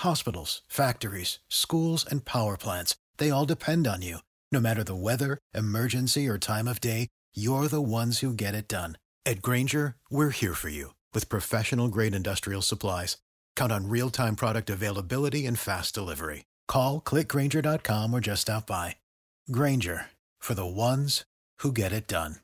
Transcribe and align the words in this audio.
Hospitals, 0.00 0.62
factories, 0.66 1.40
schools, 1.48 2.06
and 2.10 2.24
power 2.24 2.56
plants, 2.56 2.96
they 3.18 3.30
all 3.30 3.44
depend 3.44 3.86
on 3.86 4.00
you. 4.00 4.18
No 4.50 4.58
matter 4.58 4.82
the 4.82 4.94
weather, 4.94 5.38
emergency, 5.54 6.26
or 6.26 6.38
time 6.38 6.66
of 6.66 6.80
day, 6.80 7.08
you're 7.34 7.68
the 7.68 7.82
ones 7.82 8.18
who 8.18 8.32
get 8.32 8.54
it 8.54 8.66
done. 8.66 8.96
At 9.26 9.42
Grainger, 9.42 9.96
we're 10.10 10.30
here 10.30 10.54
for 10.54 10.70
you 10.70 10.94
with 11.14 11.28
professional 11.28 11.88
grade 11.88 12.14
industrial 12.14 12.62
supplies. 12.62 13.18
Count 13.56 13.70
on 13.72 13.88
real 13.88 14.10
time 14.10 14.36
product 14.36 14.70
availability 14.70 15.44
and 15.46 15.58
fast 15.58 15.94
delivery. 15.94 16.46
Call 16.66 17.00
clickgrainger.com 17.00 18.14
or 18.14 18.20
just 18.20 18.42
stop 18.42 18.66
by. 18.66 18.96
Grainger 19.52 20.06
for 20.38 20.54
the 20.54 20.66
ones 20.66 21.24
who 21.58 21.72
get 21.72 21.92
it 21.92 22.08
done. 22.08 22.36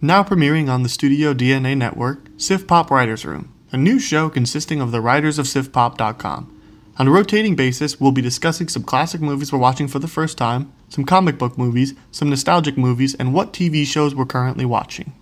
Now 0.00 0.24
premiering 0.24 0.68
on 0.68 0.82
the 0.82 0.88
Studio 0.88 1.32
DNA 1.32 1.76
network, 1.76 2.26
Sif 2.36 2.66
Pop 2.66 2.90
Writers 2.90 3.24
Room, 3.24 3.53
a 3.74 3.76
new 3.76 3.98
show 3.98 4.30
consisting 4.30 4.80
of 4.80 4.92
the 4.92 5.00
writers 5.00 5.36
of 5.36 5.46
SifPop.com. 5.46 6.60
On 6.96 7.08
a 7.08 7.10
rotating 7.10 7.56
basis, 7.56 7.98
we'll 7.98 8.12
be 8.12 8.22
discussing 8.22 8.68
some 8.68 8.84
classic 8.84 9.20
movies 9.20 9.52
we're 9.52 9.58
watching 9.58 9.88
for 9.88 9.98
the 9.98 10.06
first 10.06 10.38
time, 10.38 10.72
some 10.88 11.04
comic 11.04 11.38
book 11.38 11.58
movies, 11.58 11.92
some 12.12 12.30
nostalgic 12.30 12.78
movies, 12.78 13.16
and 13.16 13.34
what 13.34 13.52
TV 13.52 13.84
shows 13.84 14.14
we're 14.14 14.26
currently 14.26 14.64
watching. 14.64 15.12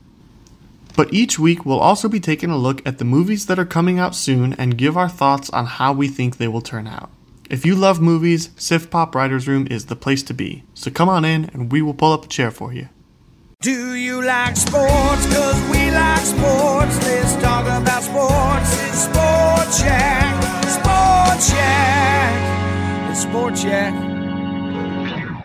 But 0.94 1.14
each 1.14 1.38
week, 1.38 1.64
we'll 1.64 1.80
also 1.80 2.10
be 2.10 2.20
taking 2.20 2.50
a 2.50 2.58
look 2.58 2.86
at 2.86 2.98
the 2.98 3.06
movies 3.06 3.46
that 3.46 3.58
are 3.58 3.64
coming 3.64 3.98
out 3.98 4.14
soon 4.14 4.52
and 4.52 4.76
give 4.76 4.98
our 4.98 5.08
thoughts 5.08 5.48
on 5.48 5.64
how 5.64 5.94
we 5.94 6.08
think 6.08 6.36
they 6.36 6.48
will 6.48 6.60
turn 6.60 6.86
out. 6.86 7.08
If 7.48 7.64
you 7.64 7.74
love 7.74 8.02
movies, 8.02 8.50
Sif 8.56 8.90
Pop 8.90 9.14
Writers 9.14 9.48
Room 9.48 9.66
is 9.70 9.86
the 9.86 9.96
place 9.96 10.22
to 10.24 10.34
be. 10.34 10.64
So 10.74 10.90
come 10.90 11.08
on 11.08 11.24
in 11.24 11.46
and 11.54 11.72
we 11.72 11.80
will 11.80 11.94
pull 11.94 12.12
up 12.12 12.26
a 12.26 12.28
chair 12.28 12.50
for 12.50 12.74
you. 12.74 12.90
Do 13.62 13.94
you 13.94 14.20
like 14.24 14.56
sports? 14.56 15.24
Cause 15.32 15.70
we 15.70 15.88
like 15.92 16.18
sports. 16.24 16.98
Let's 17.06 17.36
talk 17.36 17.64
about 17.64 18.02
sports. 18.02 18.82
It's 18.82 19.04
Sports 19.04 19.80
Yak. 19.84 20.64
Sports 20.64 21.52
Yak. 21.52 23.10
It's 23.12 23.22
Sports 23.22 23.62
Yak. 23.62 23.94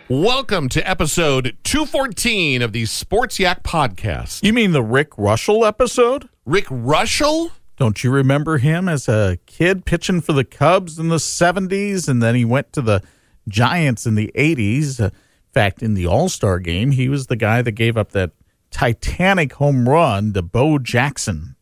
Welcome 0.10 0.68
to 0.70 0.90
episode 0.90 1.56
214 1.64 2.64
of 2.64 2.74
the 2.74 2.88
Sports 2.88 3.40
Yak 3.40 3.62
podcast. 3.62 4.44
You 4.44 4.52
mean 4.52 4.72
the 4.72 4.82
Rick 4.82 5.12
Reuschel 5.12 5.68
episode? 5.68 6.28
Rick 6.44 6.66
Reuschel? 6.66 7.52
Don't 7.78 8.04
you 8.04 8.10
remember 8.10 8.58
him 8.58 8.90
as 8.90 9.08
a 9.08 9.38
kid 9.46 9.86
pitching 9.86 10.22
for 10.22 10.34
the 10.34 10.44
Cubs 10.44 10.98
in 10.98 11.10
the 11.10 11.18
70s 11.18 12.08
and 12.10 12.24
then 12.24 12.34
he 12.34 12.46
went 12.46 12.74
to 12.74 12.82
the 12.82 13.04
Giants 13.48 14.08
in 14.08 14.16
the 14.16 14.32
80s? 14.34 15.12
In 15.58 15.64
fact, 15.64 15.82
in 15.82 15.96
the 15.96 16.06
All 16.06 16.30
Star 16.30 16.60
game, 16.60 16.92
he 16.92 17.10
was 17.10 17.26
the 17.26 17.36
guy 17.36 17.64
that 17.64 17.72
gave 17.72 17.98
up 17.98 18.12
that 18.12 18.30
titanic 18.70 19.54
home 19.54 19.90
run 19.90 20.32
to 20.34 20.44
Bo 20.44 20.78
Jackson 20.78 21.56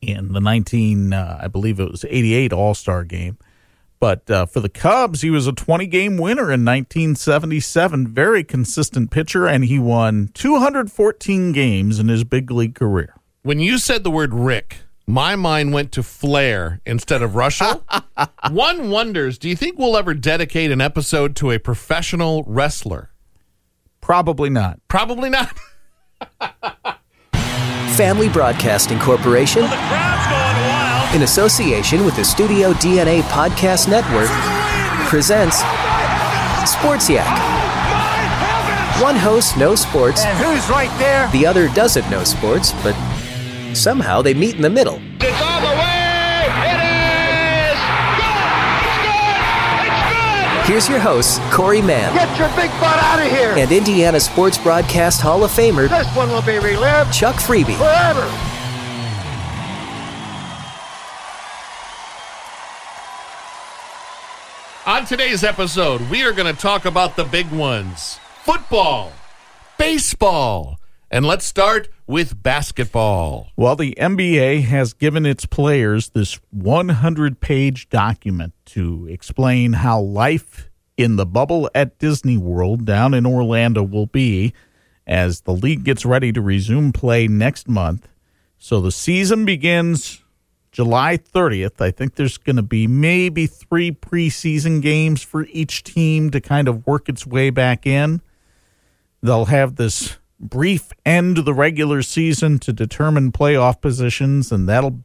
in 0.00 0.34
the 0.34 0.40
19, 0.40 1.12
uh, 1.12 1.40
I 1.42 1.48
believe 1.48 1.80
it 1.80 1.90
was 1.90 2.04
88 2.08 2.52
All 2.52 2.74
Star 2.74 3.02
game. 3.02 3.36
But 3.98 4.30
uh, 4.30 4.46
for 4.46 4.60
the 4.60 4.68
Cubs, 4.68 5.22
he 5.22 5.30
was 5.30 5.48
a 5.48 5.52
20 5.52 5.88
game 5.88 6.16
winner 6.16 6.52
in 6.52 6.64
1977. 6.64 8.06
Very 8.06 8.44
consistent 8.44 9.10
pitcher, 9.10 9.48
and 9.48 9.64
he 9.64 9.80
won 9.80 10.30
214 10.34 11.50
games 11.50 11.98
in 11.98 12.06
his 12.06 12.22
big 12.22 12.52
league 12.52 12.76
career. 12.76 13.16
When 13.42 13.58
you 13.58 13.78
said 13.78 14.04
the 14.04 14.12
word 14.12 14.32
Rick, 14.32 14.82
my 15.08 15.34
mind 15.34 15.72
went 15.72 15.90
to 15.92 16.02
Flair 16.02 16.80
instead 16.84 17.22
of 17.22 17.30
Reuschel. 17.32 17.82
One 18.52 18.90
wonders, 18.90 19.38
do 19.38 19.48
you 19.48 19.56
think 19.56 19.78
we'll 19.78 19.96
ever 19.96 20.12
dedicate 20.12 20.70
an 20.70 20.82
episode 20.82 21.34
to 21.36 21.50
a 21.50 21.58
professional 21.58 22.44
wrestler? 22.46 23.10
Probably 24.02 24.50
not. 24.50 24.80
Probably 24.86 25.30
not. 25.30 25.58
Family 27.96 28.28
Broadcasting 28.28 28.98
Corporation, 29.00 29.64
in 31.16 31.22
association 31.22 32.04
with 32.04 32.14
the 32.14 32.24
Studio 32.24 32.74
DNA 32.74 33.22
Podcast 33.22 33.88
Network, 33.88 34.28
presents 35.08 35.56
Sports 36.70 37.08
Yak. 37.08 37.26
One 39.02 39.16
host 39.16 39.56
knows 39.56 39.80
sports, 39.80 40.22
And 40.24 40.36
who's 40.38 40.68
right 40.68 40.90
there? 40.98 41.30
the 41.32 41.46
other 41.46 41.68
doesn't 41.70 42.08
know 42.10 42.24
sports, 42.24 42.72
but 42.82 42.94
somehow 43.76 44.22
they 44.22 44.34
meet 44.34 44.54
in 44.56 44.62
the 44.62 44.70
middle. 44.70 45.00
It's 45.20 45.40
all 45.42 45.60
the 45.60 45.74
way. 45.76 46.44
It 46.68 46.80
is 47.72 47.78
good. 48.20 48.78
It's 48.84 48.98
good. 49.06 49.86
It's 49.86 50.02
good. 50.66 50.66
Here's 50.72 50.88
your 50.88 50.98
host, 51.00 51.40
Corey 51.50 51.82
Mann 51.82 52.14
Get 52.14 52.38
your 52.38 52.48
big 52.50 52.70
butt 52.80 52.98
out 53.02 53.18
of 53.24 53.30
here. 53.30 53.54
and 53.56 53.70
Indiana 53.72 54.20
Sports 54.20 54.58
Broadcast 54.58 55.20
Hall 55.20 55.44
of 55.44 55.50
Famer, 55.50 55.88
This 55.88 56.06
one 56.16 56.28
will 56.30 56.42
be 56.42 56.58
relived 56.58 57.12
Chuck 57.12 57.36
Freeby. 57.36 57.76
forever. 57.76 58.26
On 64.86 65.04
today's 65.04 65.44
episode, 65.44 66.00
we 66.08 66.22
are 66.22 66.32
going 66.32 66.52
to 66.52 66.58
talk 66.58 66.86
about 66.86 67.16
the 67.16 67.24
big 67.24 67.50
ones 67.50 68.18
football, 68.42 69.12
baseball, 69.76 70.80
and 71.10 71.26
let's 71.26 71.44
start 71.44 71.88
with 72.08 72.42
basketball. 72.42 73.52
Well, 73.54 73.76
the 73.76 73.94
NBA 74.00 74.64
has 74.64 74.94
given 74.94 75.26
its 75.26 75.44
players 75.44 76.08
this 76.08 76.40
100 76.50 77.40
page 77.40 77.88
document 77.90 78.54
to 78.66 79.06
explain 79.08 79.74
how 79.74 80.00
life 80.00 80.70
in 80.96 81.16
the 81.16 81.26
bubble 81.26 81.70
at 81.74 81.98
Disney 81.98 82.38
World 82.38 82.84
down 82.84 83.14
in 83.14 83.26
Orlando 83.26 83.82
will 83.82 84.06
be 84.06 84.54
as 85.06 85.42
the 85.42 85.52
league 85.52 85.84
gets 85.84 86.04
ready 86.04 86.32
to 86.32 86.40
resume 86.40 86.92
play 86.92 87.28
next 87.28 87.68
month. 87.68 88.08
So 88.58 88.80
the 88.80 88.90
season 88.90 89.44
begins 89.44 90.22
July 90.72 91.18
30th. 91.18 91.80
I 91.80 91.90
think 91.90 92.14
there's 92.14 92.38
going 92.38 92.56
to 92.56 92.62
be 92.62 92.86
maybe 92.86 93.46
three 93.46 93.92
preseason 93.92 94.82
games 94.82 95.22
for 95.22 95.46
each 95.46 95.84
team 95.84 96.30
to 96.30 96.40
kind 96.40 96.68
of 96.68 96.86
work 96.86 97.08
its 97.08 97.26
way 97.26 97.50
back 97.50 97.86
in. 97.86 98.22
They'll 99.22 99.46
have 99.46 99.76
this 99.76 100.17
brief 100.40 100.92
end 101.04 101.36
to 101.36 101.42
the 101.42 101.54
regular 101.54 102.02
season 102.02 102.58
to 102.60 102.72
determine 102.72 103.32
playoff 103.32 103.80
positions, 103.80 104.52
and 104.52 104.68
that'll 104.68 105.00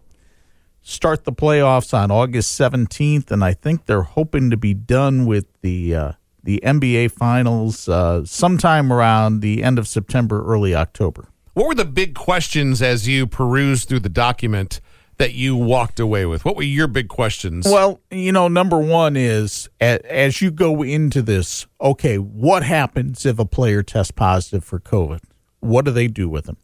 start 0.81 1.23
the 1.23 1.31
playoffs 1.31 1.93
on 1.93 2.11
August 2.11 2.59
17th. 2.59 3.31
And 3.31 3.43
I 3.43 3.53
think 3.53 3.85
they're 3.85 4.03
hoping 4.03 4.49
to 4.49 4.57
be 4.57 4.73
done 4.73 5.25
with 5.25 5.45
the 5.61 5.95
uh, 5.95 6.11
the 6.43 6.61
NBA 6.63 7.11
finals 7.11 7.87
uh, 7.87 8.25
sometime 8.25 8.91
around 8.91 9.39
the 9.39 9.63
end 9.63 9.79
of 9.79 9.87
September, 9.87 10.43
early 10.45 10.75
October. 10.75 11.29
What 11.53 11.67
were 11.67 11.75
the 11.75 11.85
big 11.85 12.15
questions 12.15 12.81
as 12.81 13.07
you 13.07 13.27
perused 13.27 13.87
through 13.87 14.01
the 14.01 14.09
document 14.09 14.81
that 15.17 15.33
you 15.33 15.55
walked 15.55 15.99
away 15.99 16.25
with? 16.25 16.43
What 16.45 16.55
were 16.55 16.63
your 16.63 16.87
big 16.87 17.07
questions? 17.07 17.65
Well, 17.65 18.01
you 18.09 18.31
know, 18.31 18.47
number 18.47 18.77
one 18.77 19.15
is 19.15 19.69
as 19.79 20.41
you 20.41 20.51
go 20.51 20.83
into 20.83 21.21
this, 21.21 21.67
okay, 21.79 22.17
what 22.17 22.63
happens 22.63 23.25
if 23.25 23.39
a 23.39 23.45
player 23.45 23.83
tests 23.83 24.11
positive 24.11 24.63
for 24.63 24.79
COVID? 24.79 25.19
What 25.59 25.85
do 25.85 25.91
they 25.91 26.07
do 26.07 26.27
with 26.27 26.45
them? 26.45 26.57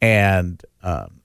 And 0.00 0.62
um, 0.82 1.20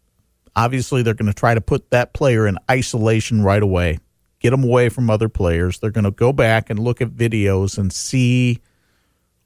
obviously, 0.56 1.02
they're 1.02 1.14
going 1.14 1.32
to 1.32 1.34
try 1.34 1.54
to 1.54 1.62
put 1.62 1.92
that 1.92 2.14
player 2.14 2.48
in 2.48 2.58
isolation 2.70 3.44
right 3.44 3.62
away, 3.62 4.00
get 4.40 4.52
them 4.52 4.64
away 4.64 4.90
from 4.90 5.10
other 5.10 5.30
players. 5.30 5.80
They're 5.80 5.92
going 5.92 6.04
to 6.06 6.12
go 6.12 6.34
back 6.34 6.70
and 6.70 6.80
look 6.80 7.02
at 7.02 7.10
videos 7.10 7.78
and 7.78 7.94
see, 7.94 8.60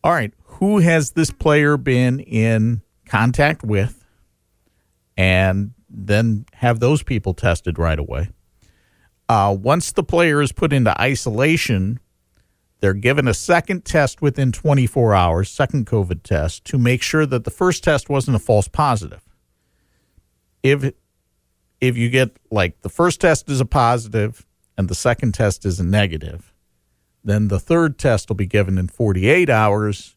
all 0.04 0.14
right, 0.14 0.34
who 0.44 0.80
has 0.80 1.12
this 1.12 1.32
player 1.32 1.78
been 1.78 2.20
in 2.20 2.82
contact 3.06 3.64
with? 3.64 4.06
And 5.18 5.73
then 5.94 6.46
have 6.54 6.80
those 6.80 7.04
people 7.04 7.34
tested 7.34 7.78
right 7.78 8.00
away. 8.00 8.30
Uh, 9.30 9.56
once 9.58 9.92
the 9.92 10.04
player 10.04 10.42
is 10.42 10.52
put 10.52 10.74
into 10.74 11.00
isolation, 11.00 12.00
they're 12.82 12.94
given 12.94 13.28
a 13.28 13.34
second 13.34 13.86
test 13.86 14.22
within 14.22 14.52
24 14.52 15.14
hours, 15.14 15.50
second 15.50 15.86
COVID 15.86 16.24
test, 16.24 16.66
to 16.66 16.78
make 16.78 17.02
sure 17.02 17.26
that 17.26 17.46
the 17.46 17.52
first 17.52 17.84
test 17.84 18.10
wasn't 18.10 18.36
a 18.36 18.40
false 18.40 18.68
positive. 18.68 19.22
If 20.64 20.92
if 21.80 21.98
you 21.98 22.10
get 22.10 22.38
like 22.50 22.82
the 22.82 22.90
first 22.90 23.22
test 23.22 23.50
is 23.50 23.62
a 23.62 23.66
positive 23.66 24.46
and 24.78 24.88
the 24.90 24.96
second 24.96 25.34
test 25.34 25.66
is 25.66 25.80
a 25.80 25.86
negative, 25.86 26.54
then 27.24 27.48
the 27.48 27.60
third 27.60 27.98
test 27.98 28.30
will 28.30 28.36
be 28.36 28.46
given 28.46 28.78
in 28.78 28.88
48 28.88 29.50
hours, 29.50 30.16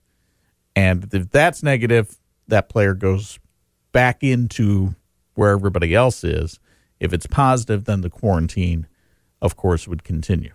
and 0.75 1.09
if 1.13 1.31
that's 1.31 1.63
negative, 1.63 2.17
that 2.49 2.69
player 2.69 2.95
goes 2.95 3.39
back 3.93 4.23
into 4.23 4.95
where 5.37 5.51
everybody 5.51 5.95
else 5.95 6.25
is. 6.25 6.59
If 6.99 7.13
it's 7.13 7.27
positive, 7.27 7.85
then 7.85 8.01
the 8.01 8.11
quarantine, 8.11 8.87
of 9.41 9.57
course, 9.57 9.87
would 9.87 10.03
continue. 10.03 10.53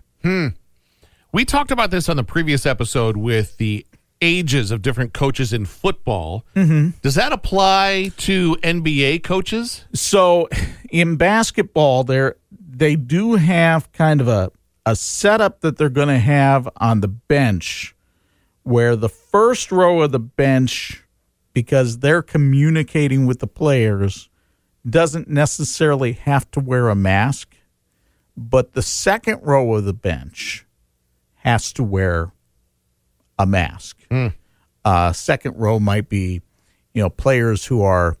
We 1.32 1.44
talked 1.44 1.70
about 1.70 1.90
this 1.90 2.08
on 2.08 2.16
the 2.16 2.24
previous 2.24 2.66
episode 2.66 3.16
with 3.16 3.56
the 3.56 3.86
ages 4.20 4.70
of 4.70 4.82
different 4.82 5.12
coaches 5.12 5.52
in 5.52 5.64
football. 5.64 6.44
Mm-hmm. 6.54 6.90
Does 7.00 7.14
that 7.16 7.32
apply 7.32 8.12
to 8.18 8.56
NBA 8.56 9.24
coaches? 9.24 9.84
So 9.94 10.48
in 10.90 11.16
basketball, 11.16 12.04
there 12.04 12.36
they 12.50 12.96
do 12.96 13.34
have 13.34 13.90
kind 13.92 14.20
of 14.20 14.28
a 14.28 14.52
a 14.84 14.96
setup 14.96 15.60
that 15.60 15.76
they're 15.76 15.88
going 15.88 16.08
to 16.08 16.18
have 16.18 16.68
on 16.76 17.00
the 17.00 17.08
bench, 17.08 17.94
where 18.64 18.96
the 18.96 19.08
first 19.08 19.70
row 19.70 20.02
of 20.02 20.12
the 20.12 20.18
bench, 20.18 21.04
because 21.52 21.98
they're 21.98 22.22
communicating 22.22 23.26
with 23.26 23.38
the 23.38 23.46
players, 23.46 24.28
doesn't 24.88 25.28
necessarily 25.28 26.12
have 26.12 26.50
to 26.52 26.60
wear 26.60 26.88
a 26.88 26.94
mask, 26.94 27.56
but 28.36 28.72
the 28.72 28.82
second 28.82 29.40
row 29.42 29.74
of 29.74 29.84
the 29.84 29.92
bench 29.92 30.66
has 31.36 31.72
to 31.74 31.82
wear 31.84 32.32
a 33.38 33.46
mask. 33.46 33.98
Uh, 34.84 35.12
second 35.12 35.56
row 35.56 35.78
might 35.78 36.08
be, 36.08 36.42
you 36.92 37.02
know, 37.02 37.10
players 37.10 37.66
who 37.66 37.82
are 37.82 38.16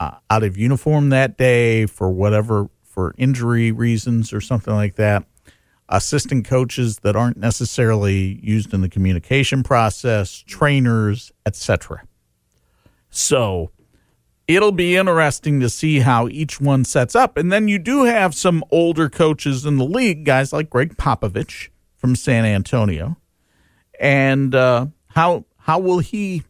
uh, 0.00 0.12
out 0.30 0.42
of 0.42 0.56
uniform 0.56 1.10
that 1.10 1.36
day 1.36 1.86
for 1.86 2.10
whatever 2.10 2.68
for 2.82 3.14
injury 3.18 3.72
reasons 3.72 4.32
or 4.32 4.40
something 4.40 4.74
like 4.74 4.96
that. 4.96 5.24
Assistant 5.88 6.46
coaches 6.46 7.00
that 7.00 7.14
aren't 7.14 7.36
necessarily 7.36 8.40
used 8.42 8.72
in 8.72 8.80
the 8.80 8.88
communication 8.88 9.62
process, 9.62 10.42
trainers, 10.46 11.30
etc. 11.44 12.04
So 13.10 13.70
it'll 14.46 14.72
be 14.72 14.96
interesting 14.96 15.60
to 15.60 15.68
see 15.68 16.00
how 16.00 16.28
each 16.28 16.60
one 16.60 16.84
sets 16.84 17.14
up. 17.14 17.36
And 17.36 17.50
then 17.50 17.68
you 17.68 17.78
do 17.78 18.04
have 18.04 18.34
some 18.34 18.64
older 18.70 19.08
coaches 19.08 19.64
in 19.64 19.78
the 19.78 19.84
league, 19.84 20.24
guys 20.24 20.52
like 20.52 20.70
Gregg 20.70 20.96
Popovich 20.96 21.68
from 21.96 22.16
San 22.16 22.44
Antonio, 22.44 23.16
and 23.98 24.54
uh, 24.54 24.86
how 25.08 25.46
how 25.58 25.78
will 25.78 26.00
he 26.00 26.42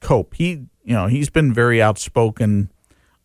cope? 0.00 0.34
He 0.34 0.66
you 0.82 0.94
know 0.94 1.06
he's 1.06 1.30
been 1.30 1.52
very 1.52 1.80
outspoken 1.80 2.70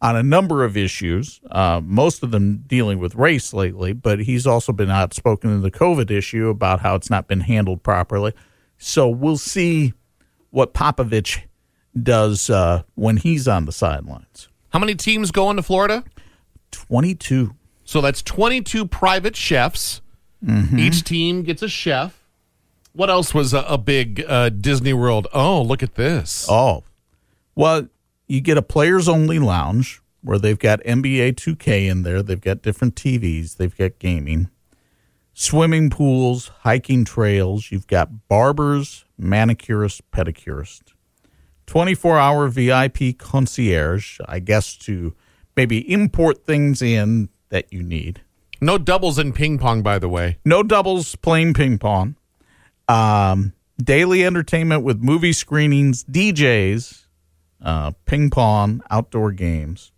on 0.01 0.15
a 0.15 0.23
number 0.23 0.63
of 0.63 0.77
issues, 0.77 1.41
uh, 1.51 1.81
most 1.83 2.23
of 2.23 2.31
them 2.31 2.63
dealing 2.67 2.99
with 2.99 3.15
race 3.15 3.53
lately, 3.53 3.91
but 3.91 4.19
he's 4.19 4.47
also 4.47 4.71
been 4.71 4.89
outspoken 4.89 5.49
in 5.49 5.61
the 5.61 5.71
COVID 5.71 6.09
issue 6.09 6.47
about 6.47 6.79
how 6.79 6.95
it's 6.95 7.09
not 7.09 7.27
been 7.27 7.41
handled 7.41 7.83
properly. 7.83 8.33
So 8.77 9.09
we'll 9.09 9.37
see 9.37 9.93
what 10.51 10.73
Popovich 10.73 11.41
does 12.01 12.49
uh, 12.49 12.83
when 12.95 13.17
he's 13.17 13.47
on 13.47 13.65
the 13.65 13.71
sidelines. 13.71 14.47
How 14.69 14.79
many 14.79 14.95
teams 14.95 15.31
going 15.31 15.57
to 15.57 15.63
Florida? 15.63 16.03
22. 16.71 17.55
So 17.83 18.01
that's 18.01 18.21
22 18.21 18.85
private 18.85 19.35
chefs. 19.35 20.01
Each 20.77 21.03
team 21.03 21.43
gets 21.43 21.61
a 21.61 21.67
chef. 21.67 22.23
What 22.93 23.09
else 23.09 23.33
was 23.33 23.53
a, 23.53 23.59
a 23.67 23.77
big 23.77 24.23
uh, 24.27 24.49
Disney 24.49 24.93
World? 24.93 25.27
Oh, 25.33 25.61
look 25.61 25.83
at 25.83 25.95
this. 25.95 26.47
Oh, 26.49 26.83
well, 27.55 27.87
you 28.27 28.39
get 28.39 28.57
a 28.57 28.61
players 28.61 29.09
only 29.09 29.37
lounge 29.39 30.01
where 30.21 30.37
they've 30.37 30.59
got 30.59 30.81
NBA 30.83 31.33
2K 31.33 31.89
in 31.89 32.03
there. 32.03 32.21
They've 32.21 32.39
got 32.39 32.61
different 32.61 32.95
TVs. 32.95 33.57
They've 33.57 33.75
got 33.75 33.99
gaming, 33.99 34.49
swimming 35.33 35.89
pools, 35.89 36.51
hiking 36.59 37.03
trails. 37.05 37.71
You've 37.71 37.87
got 37.87 38.27
barbers, 38.27 39.05
manicurists, 39.19 40.01
pedicurists, 40.13 40.93
24 41.69 42.17
hour 42.17 42.47
VIP 42.47 43.15
concierge, 43.19 44.19
I 44.25 44.39
guess, 44.39 44.75
to 44.77 45.13
maybe 45.55 45.87
import 45.91 46.43
things 46.47 46.81
in 46.81 47.29
that 47.49 47.71
you 47.71 47.83
need. 47.83 48.21
No 48.59 48.79
doubles 48.79 49.19
in 49.19 49.33
ping 49.33 49.59
pong, 49.59 49.83
by 49.83 49.99
the 49.99 50.09
way. 50.09 50.39
No 50.43 50.63
doubles 50.63 51.15
playing 51.15 51.53
ping 51.53 51.77
pong. 51.77 52.15
Um, 52.87 53.53
daily 53.77 54.25
entertainment 54.25 54.83
with 54.83 54.99
movie 54.99 55.31
screenings, 55.31 56.03
DJs, 56.05 57.05
uh, 57.63 57.91
ping 58.07 58.31
pong, 58.31 58.81
outdoor 58.89 59.31
games. 59.31 59.91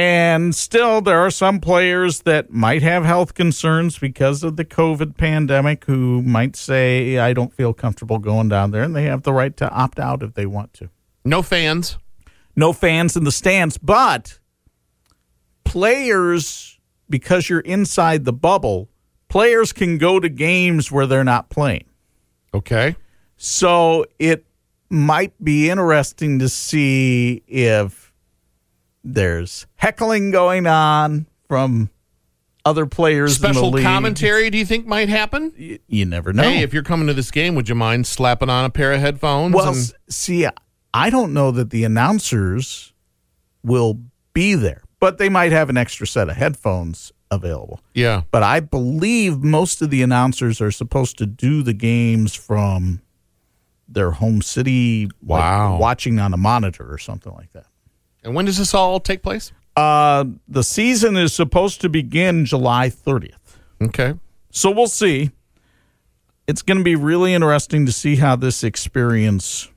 And 0.00 0.54
still, 0.54 1.02
there 1.02 1.18
are 1.18 1.30
some 1.30 1.60
players 1.60 2.20
that 2.20 2.50
might 2.50 2.80
have 2.80 3.04
health 3.04 3.34
concerns 3.34 3.98
because 3.98 4.42
of 4.42 4.56
the 4.56 4.64
COVID 4.64 5.18
pandemic 5.18 5.84
who 5.84 6.22
might 6.22 6.56
say, 6.56 7.18
I 7.18 7.34
don't 7.34 7.52
feel 7.52 7.74
comfortable 7.74 8.18
going 8.18 8.48
down 8.48 8.70
there, 8.70 8.82
and 8.82 8.96
they 8.96 9.02
have 9.04 9.24
the 9.24 9.34
right 9.34 9.54
to 9.58 9.68
opt 9.68 10.00
out 10.00 10.22
if 10.22 10.32
they 10.32 10.46
want 10.46 10.72
to. 10.72 10.88
No 11.22 11.42
fans. 11.42 11.98
No 12.56 12.72
fans 12.72 13.14
in 13.14 13.24
the 13.24 13.30
stands, 13.30 13.76
but 13.76 14.38
players, 15.64 16.78
because 17.10 17.50
you're 17.50 17.60
inside 17.60 18.24
the 18.24 18.32
bubble, 18.32 18.88
players 19.28 19.70
can 19.70 19.98
go 19.98 20.18
to 20.18 20.30
games 20.30 20.90
where 20.90 21.06
they're 21.06 21.24
not 21.24 21.50
playing. 21.50 21.84
Okay. 22.54 22.96
So 23.36 24.06
it 24.18 24.46
might 24.88 25.34
be 25.44 25.68
interesting 25.68 26.38
to 26.38 26.48
see 26.48 27.42
if 27.46 27.99
there's 29.04 29.66
heckling 29.76 30.30
going 30.30 30.66
on 30.66 31.26
from 31.48 31.90
other 32.64 32.84
players. 32.86 33.36
in 33.36 33.42
the 33.42 33.54
Special 33.54 33.72
commentary, 33.82 34.50
do 34.50 34.58
you 34.58 34.66
think 34.66 34.86
might 34.86 35.08
happen? 35.08 35.52
Y- 35.58 35.78
You 35.88 36.04
never 36.04 36.32
know. 36.32 36.42
Hey, 36.42 36.62
if 36.62 36.74
you're 36.74 36.82
coming 36.82 37.06
to 37.06 37.14
this 37.14 37.30
game, 37.30 37.54
would 37.54 37.68
you 37.68 37.74
mind 37.74 38.06
slapping 38.06 38.50
on 38.50 38.64
a 38.64 38.70
pair 38.70 38.92
of 38.92 39.00
headphones? 39.00 39.54
well, 39.54 39.72
and- 39.72 39.92
see, 40.08 40.46
I 40.92 41.10
don't 41.10 41.32
know 41.32 41.50
that 41.52 41.70
the 41.70 41.84
announcers 41.84 42.92
will 43.62 43.98
be 44.34 44.54
there, 44.54 44.82
but 44.98 45.18
they 45.18 45.28
might 45.28 45.52
have 45.52 45.70
an 45.70 45.76
extra 45.76 46.06
set 46.06 46.28
of 46.28 46.36
headphones 46.36 47.12
available. 47.30 47.80
yeah. 47.94 48.22
But 48.32 48.42
I 48.42 48.58
believe 48.60 49.38
most 49.38 49.80
of 49.82 49.90
the 49.90 50.02
announcers 50.02 50.60
are 50.60 50.72
supposed 50.72 51.16
to 51.18 51.26
do 51.26 51.62
the 51.62 51.72
games 51.72 52.34
from 52.34 53.00
their 53.88 54.10
home 54.12 54.42
city, 54.42 55.04
like, 55.22 55.40
Wow. 55.40 55.78
watching 55.78 56.18
on 56.18 56.34
a 56.34 56.36
monitor 56.36 56.92
or 56.92 56.98
something 56.98 57.32
like 57.32 57.52
that. 57.52 57.66
And 58.22 58.34
when 58.34 58.44
does 58.44 58.58
this 58.58 58.74
all 58.74 59.00
take 59.00 59.22
place? 59.22 59.52
Uh, 59.76 60.24
the 60.48 60.62
season 60.62 61.16
is 61.16 61.32
supposed 61.32 61.80
to 61.80 61.88
begin 61.88 62.44
July 62.44 62.88
30th. 62.88 63.58
Okay. 63.82 64.14
So 64.50 64.70
we'll 64.70 64.88
see. 64.88 65.30
It's 66.46 66.62
going 66.62 66.78
to 66.78 66.84
be 66.84 66.96
really 66.96 67.32
interesting 67.32 67.86
to 67.86 67.92
see 67.92 68.16
how 68.16 68.36
this 68.36 68.64
experience 68.64 69.68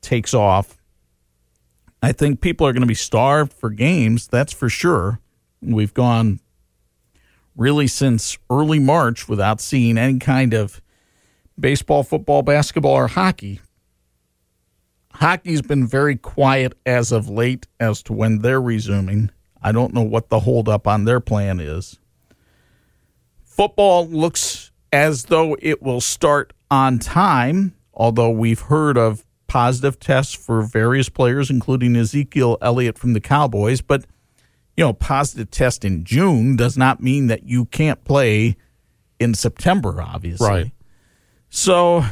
takes 0.00 0.34
off. 0.34 0.76
I 2.02 2.12
think 2.12 2.40
people 2.40 2.66
are 2.66 2.72
going 2.72 2.82
to 2.82 2.86
be 2.86 2.94
starved 2.94 3.52
for 3.52 3.70
games, 3.70 4.26
that's 4.26 4.52
for 4.52 4.68
sure. 4.68 5.20
We've 5.60 5.94
gone 5.94 6.40
really 7.56 7.86
since 7.86 8.36
early 8.50 8.80
March 8.80 9.28
without 9.28 9.60
seeing 9.60 9.96
any 9.96 10.18
kind 10.18 10.52
of 10.52 10.80
baseball, 11.58 12.02
football, 12.02 12.42
basketball, 12.42 12.94
or 12.94 13.06
hockey. 13.06 13.60
Hockey's 15.14 15.62
been 15.62 15.86
very 15.86 16.16
quiet 16.16 16.74
as 16.86 17.12
of 17.12 17.28
late 17.28 17.66
as 17.78 18.02
to 18.04 18.12
when 18.12 18.38
they're 18.38 18.60
resuming. 18.60 19.30
I 19.62 19.72
don't 19.72 19.94
know 19.94 20.02
what 20.02 20.28
the 20.28 20.40
holdup 20.40 20.86
on 20.86 21.04
their 21.04 21.20
plan 21.20 21.60
is. 21.60 21.98
Football 23.44 24.08
looks 24.08 24.70
as 24.92 25.24
though 25.24 25.56
it 25.60 25.82
will 25.82 26.00
start 26.00 26.52
on 26.70 26.98
time, 26.98 27.74
although 27.94 28.30
we've 28.30 28.60
heard 28.60 28.96
of 28.96 29.24
positive 29.46 30.00
tests 30.00 30.34
for 30.34 30.62
various 30.62 31.08
players, 31.08 31.50
including 31.50 31.94
Ezekiel 31.94 32.56
Elliott 32.62 32.98
from 32.98 33.12
the 33.12 33.20
Cowboys. 33.20 33.82
But, 33.82 34.06
you 34.76 34.84
know, 34.84 34.94
positive 34.94 35.50
test 35.50 35.84
in 35.84 36.04
June 36.04 36.56
does 36.56 36.78
not 36.78 37.02
mean 37.02 37.26
that 37.26 37.44
you 37.44 37.66
can't 37.66 38.02
play 38.04 38.56
in 39.20 39.34
September, 39.34 40.00
obviously. 40.00 40.48
Right. 40.48 40.72
So 41.50 42.04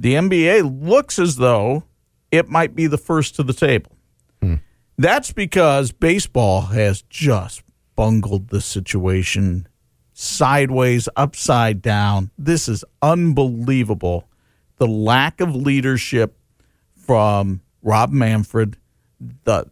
the 0.00 0.14
NBA 0.14 0.86
looks 0.86 1.18
as 1.18 1.36
though 1.36 1.84
it 2.30 2.48
might 2.48 2.74
be 2.74 2.86
the 2.86 2.98
first 2.98 3.36
to 3.36 3.42
the 3.42 3.52
table. 3.52 3.92
Hmm. 4.40 4.56
That's 4.96 5.32
because 5.32 5.92
baseball 5.92 6.62
has 6.62 7.02
just 7.02 7.62
bungled 7.94 8.48
the 8.48 8.60
situation 8.60 9.68
sideways, 10.14 11.08
upside 11.16 11.82
down. 11.82 12.30
This 12.38 12.68
is 12.68 12.84
unbelievable. 13.00 14.28
The 14.76 14.86
lack 14.86 15.40
of 15.40 15.54
leadership 15.54 16.38
from 16.94 17.60
Rob 17.82 18.10
Manfred, 18.10 18.76
the 19.44 19.66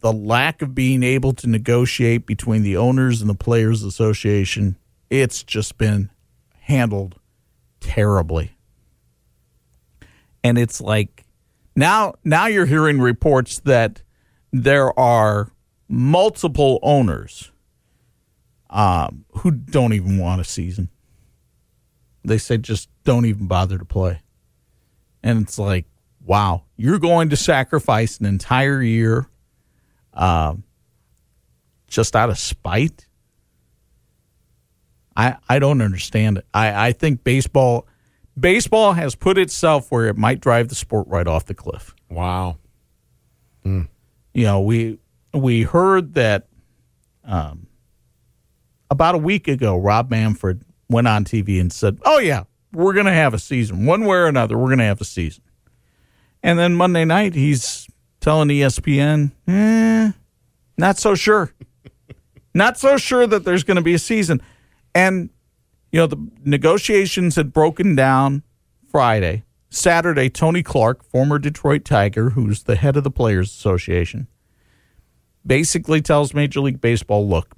the 0.00 0.12
lack 0.12 0.62
of 0.62 0.74
being 0.74 1.02
able 1.02 1.34
to 1.34 1.46
negotiate 1.46 2.24
between 2.24 2.62
the 2.62 2.74
owners 2.78 3.20
and 3.20 3.28
the 3.28 3.34
players 3.34 3.82
association, 3.82 4.78
it's 5.10 5.42
just 5.42 5.76
been 5.76 6.10
handled 6.60 7.20
terribly. 7.80 8.56
And 10.42 10.58
it's 10.58 10.80
like 10.80 11.24
now 11.76 12.14
now 12.24 12.46
you're 12.46 12.66
hearing 12.66 13.00
reports 13.00 13.60
that 13.60 14.02
there 14.52 14.98
are 14.98 15.52
multiple 15.88 16.78
owners 16.82 17.50
um, 18.70 19.24
who 19.38 19.50
don't 19.50 19.92
even 19.92 20.18
want 20.18 20.40
a 20.40 20.44
season. 20.44 20.88
They 22.24 22.38
say 22.38 22.58
just 22.58 22.88
don't 23.04 23.26
even 23.26 23.46
bother 23.46 23.78
to 23.78 23.84
play. 23.84 24.20
And 25.22 25.42
it's 25.42 25.58
like, 25.58 25.86
wow, 26.24 26.64
you're 26.76 26.98
going 26.98 27.30
to 27.30 27.36
sacrifice 27.36 28.18
an 28.18 28.26
entire 28.26 28.82
year 28.82 29.28
um, 30.14 30.64
just 31.88 32.14
out 32.14 32.30
of 32.30 32.38
spite? 32.38 33.06
I, 35.16 35.36
I 35.48 35.58
don't 35.58 35.82
understand 35.82 36.38
it. 36.38 36.46
I, 36.54 36.88
I 36.88 36.92
think 36.92 37.24
baseball 37.24 37.86
baseball 38.40 38.94
has 38.94 39.14
put 39.14 39.38
itself 39.38 39.90
where 39.90 40.06
it 40.06 40.16
might 40.16 40.40
drive 40.40 40.68
the 40.68 40.74
sport 40.74 41.06
right 41.08 41.26
off 41.26 41.46
the 41.46 41.54
cliff. 41.54 41.94
Wow. 42.08 42.56
You 44.32 44.44
know, 44.44 44.60
we 44.60 44.98
we 45.34 45.62
heard 45.62 46.14
that 46.14 46.46
um, 47.24 47.66
about 48.90 49.14
a 49.14 49.18
week 49.18 49.48
ago, 49.48 49.76
Rob 49.76 50.10
Manfred 50.10 50.62
went 50.88 51.06
on 51.06 51.24
TV 51.24 51.60
and 51.60 51.72
said, 51.72 51.98
"Oh 52.04 52.18
yeah, 52.18 52.44
we're 52.72 52.92
going 52.92 53.06
to 53.06 53.12
have 53.12 53.34
a 53.34 53.38
season, 53.38 53.86
one 53.86 54.04
way 54.04 54.16
or 54.16 54.26
another. 54.26 54.56
We're 54.56 54.68
going 54.68 54.78
to 54.78 54.84
have 54.84 55.00
a 55.00 55.04
season." 55.04 55.42
And 56.42 56.58
then 56.58 56.74
Monday 56.74 57.04
night, 57.04 57.34
he's 57.34 57.86
telling 58.20 58.48
ESPN, 58.48 59.32
eh, 59.46 60.12
"Not 60.78 60.98
so 60.98 61.14
sure, 61.14 61.52
not 62.54 62.78
so 62.78 62.96
sure 62.96 63.26
that 63.26 63.44
there's 63.44 63.64
going 63.64 63.76
to 63.76 63.82
be 63.82 63.94
a 63.94 63.98
season." 63.98 64.40
And 64.94 65.30
you 65.92 66.00
know, 66.00 66.06
the 66.06 66.28
negotiations 66.44 67.36
had 67.36 67.52
broken 67.52 67.94
down 67.94 68.42
Friday. 68.88 69.44
Saturday, 69.70 70.28
Tony 70.28 70.62
Clark, 70.62 71.04
former 71.04 71.38
Detroit 71.38 71.84
Tiger, 71.84 72.30
who's 72.30 72.64
the 72.64 72.76
head 72.76 72.96
of 72.96 73.04
the 73.04 73.10
Players 73.10 73.50
Association, 73.50 74.26
basically 75.46 76.00
tells 76.02 76.34
Major 76.34 76.60
League 76.60 76.80
Baseball, 76.80 77.28
look, 77.28 77.54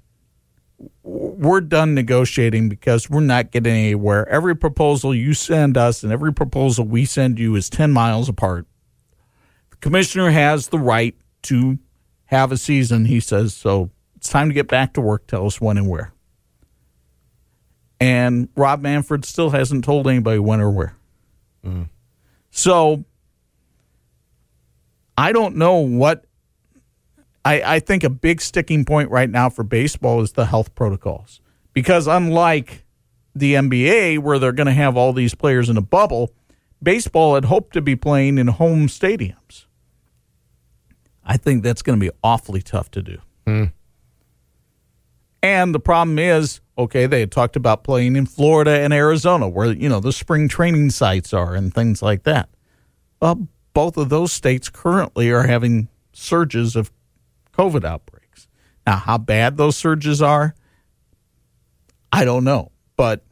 we're 1.03 1.61
done 1.61 1.95
negotiating 1.95 2.69
because 2.69 3.09
we're 3.09 3.21
not 3.21 3.51
getting 3.51 3.75
anywhere. 3.75 4.29
Every 4.29 4.55
proposal 4.55 5.15
you 5.15 5.33
send 5.33 5.77
us 5.77 6.03
and 6.03 6.13
every 6.13 6.33
proposal 6.33 6.85
we 6.85 7.05
send 7.05 7.39
you 7.39 7.55
is 7.55 7.71
10 7.71 7.93
miles 7.93 8.29
apart. 8.29 8.67
The 9.71 9.77
commissioner 9.77 10.31
has 10.31 10.69
the 10.69 10.79
right 10.79 11.17
to 11.45 11.79
have 12.27 12.53
a 12.53 12.57
season, 12.57 13.07
he 13.07 13.21
says, 13.21 13.55
so 13.55 13.91
it's 14.17 14.29
time 14.29 14.49
to 14.49 14.55
get 14.55 14.69
back 14.69 14.93
to 14.95 15.01
work. 15.01 15.27
Tell 15.27 15.47
us 15.47 15.61
when 15.61 15.79
and 15.79 15.89
where. 15.89 16.13
And 18.03 18.49
Rob 18.57 18.81
Manfred 18.81 19.25
still 19.25 19.51
hasn't 19.51 19.85
told 19.85 20.09
anybody 20.09 20.41
when 20.41 20.61
or 20.61 20.73
where. 20.73 20.97
Mm. 21.65 21.89
So 22.51 23.05
I 25.17 25.31
don't 25.31 25.55
know 25.55 25.77
what 25.77 26.25
I, 27.45 27.77
I 27.77 27.79
think 27.79 28.03
a 28.03 28.11
big 28.11 28.41
sticking 28.41 28.85
point 28.85 29.09
right 29.11 29.31
now 29.31 29.49
for 29.49 29.63
baseball 29.63 30.21
is 30.21 30.33
the 30.33 30.47
health 30.47 30.75
protocols. 30.75 31.41
Because 31.75 32.09
unlike 32.09 32.85
the 33.37 33.55
NBA, 33.55 34.19
where 34.19 34.41
they're 34.41 34.51
going 34.51 34.67
to 34.67 34.73
have 34.73 34.97
all 34.97 35.13
these 35.13 35.37
players 35.37 35.69
in 35.69 35.77
a 35.77 35.81
bubble, 35.81 36.33
baseball 36.83 37.37
had 37.37 37.45
hoped 37.45 37.73
to 37.75 37.81
be 37.81 37.95
playing 37.95 38.37
in 38.37 38.49
home 38.49 38.89
stadiums. 38.89 39.67
I 41.25 41.37
think 41.37 41.63
that's 41.63 41.83
going 41.83 42.01
to 42.01 42.05
be 42.05 42.11
awfully 42.25 42.63
tough 42.63 42.91
to 42.91 43.03
do. 43.03 43.19
Hmm. 43.47 43.65
And 45.43 45.75
the 45.75 45.81
problem 45.81 46.19
is, 46.19 46.61
okay, 46.79 47.07
they 47.07 47.21
had 47.21 47.33
talked 47.33 47.57
about 47.57 47.83
playing 47.83 48.17
in 48.17 48.27
Florida 48.27 48.71
and 48.71 48.93
Arizona, 48.93 49.49
where 49.49 49.73
you 49.73 49.89
know 49.89 50.01
the 50.01 50.13
spring 50.13 50.49
training 50.49 50.91
sites 50.91 51.33
are 51.33 51.55
and 51.55 51.75
things 51.75 52.01
like 52.01 52.23
that. 52.23 52.49
Well, 53.21 53.49
both 53.75 53.97
of 53.97 54.09
those 54.09 54.33
states 54.33 54.69
currently 54.69 55.31
are 55.31 55.47
having 55.47 55.89
surges 56.13 56.77
of 56.77 56.93
COVID 57.57 57.85
outbreaks. 57.85 58.49
Now, 58.87 58.97
how 58.97 59.19
bad 59.19 59.57
those 59.57 59.77
surges 59.77 60.21
are, 60.21 60.55
I 62.13 62.25
don't 62.25 62.45
know. 62.45 62.73
But 62.97 63.25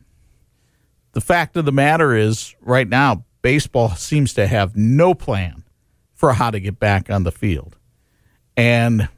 the 1.13 1.21
fact 1.21 1.57
of 1.57 1.65
the 1.65 1.73
matter 1.73 2.15
is, 2.15 2.55
right 2.61 2.89
now, 2.89 3.25
baseball 3.43 3.91
seems 3.91 4.33
to 4.35 4.47
have 4.47 4.77
no 4.77 5.15
plan 5.15 5.65
for 6.15 6.35
how 6.35 6.51
to 6.51 6.61
get 6.61 6.79
back 6.79 7.11
on 7.11 7.25
the 7.25 7.33
field. 7.33 7.77
And 8.57 9.09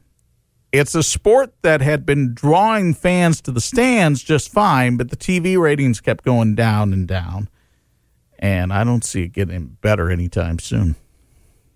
it's 0.73 0.95
a 0.95 1.03
sport 1.03 1.53
that 1.61 1.81
had 1.81 2.03
been 2.03 2.33
drawing 2.33 2.95
fans 2.95 3.39
to 3.41 3.51
the 3.51 3.61
stands 3.61 4.23
just 4.23 4.51
fine, 4.51 4.97
but 4.97 5.11
the 5.11 5.15
TV 5.15 5.57
ratings 5.57 6.01
kept 6.01 6.25
going 6.25 6.55
down 6.55 6.91
and 6.91 7.07
down. 7.07 7.47
And 8.39 8.73
I 8.73 8.83
don't 8.83 9.05
see 9.05 9.23
it 9.23 9.33
getting 9.33 9.77
better 9.81 10.09
anytime 10.09 10.57
soon. 10.57 10.95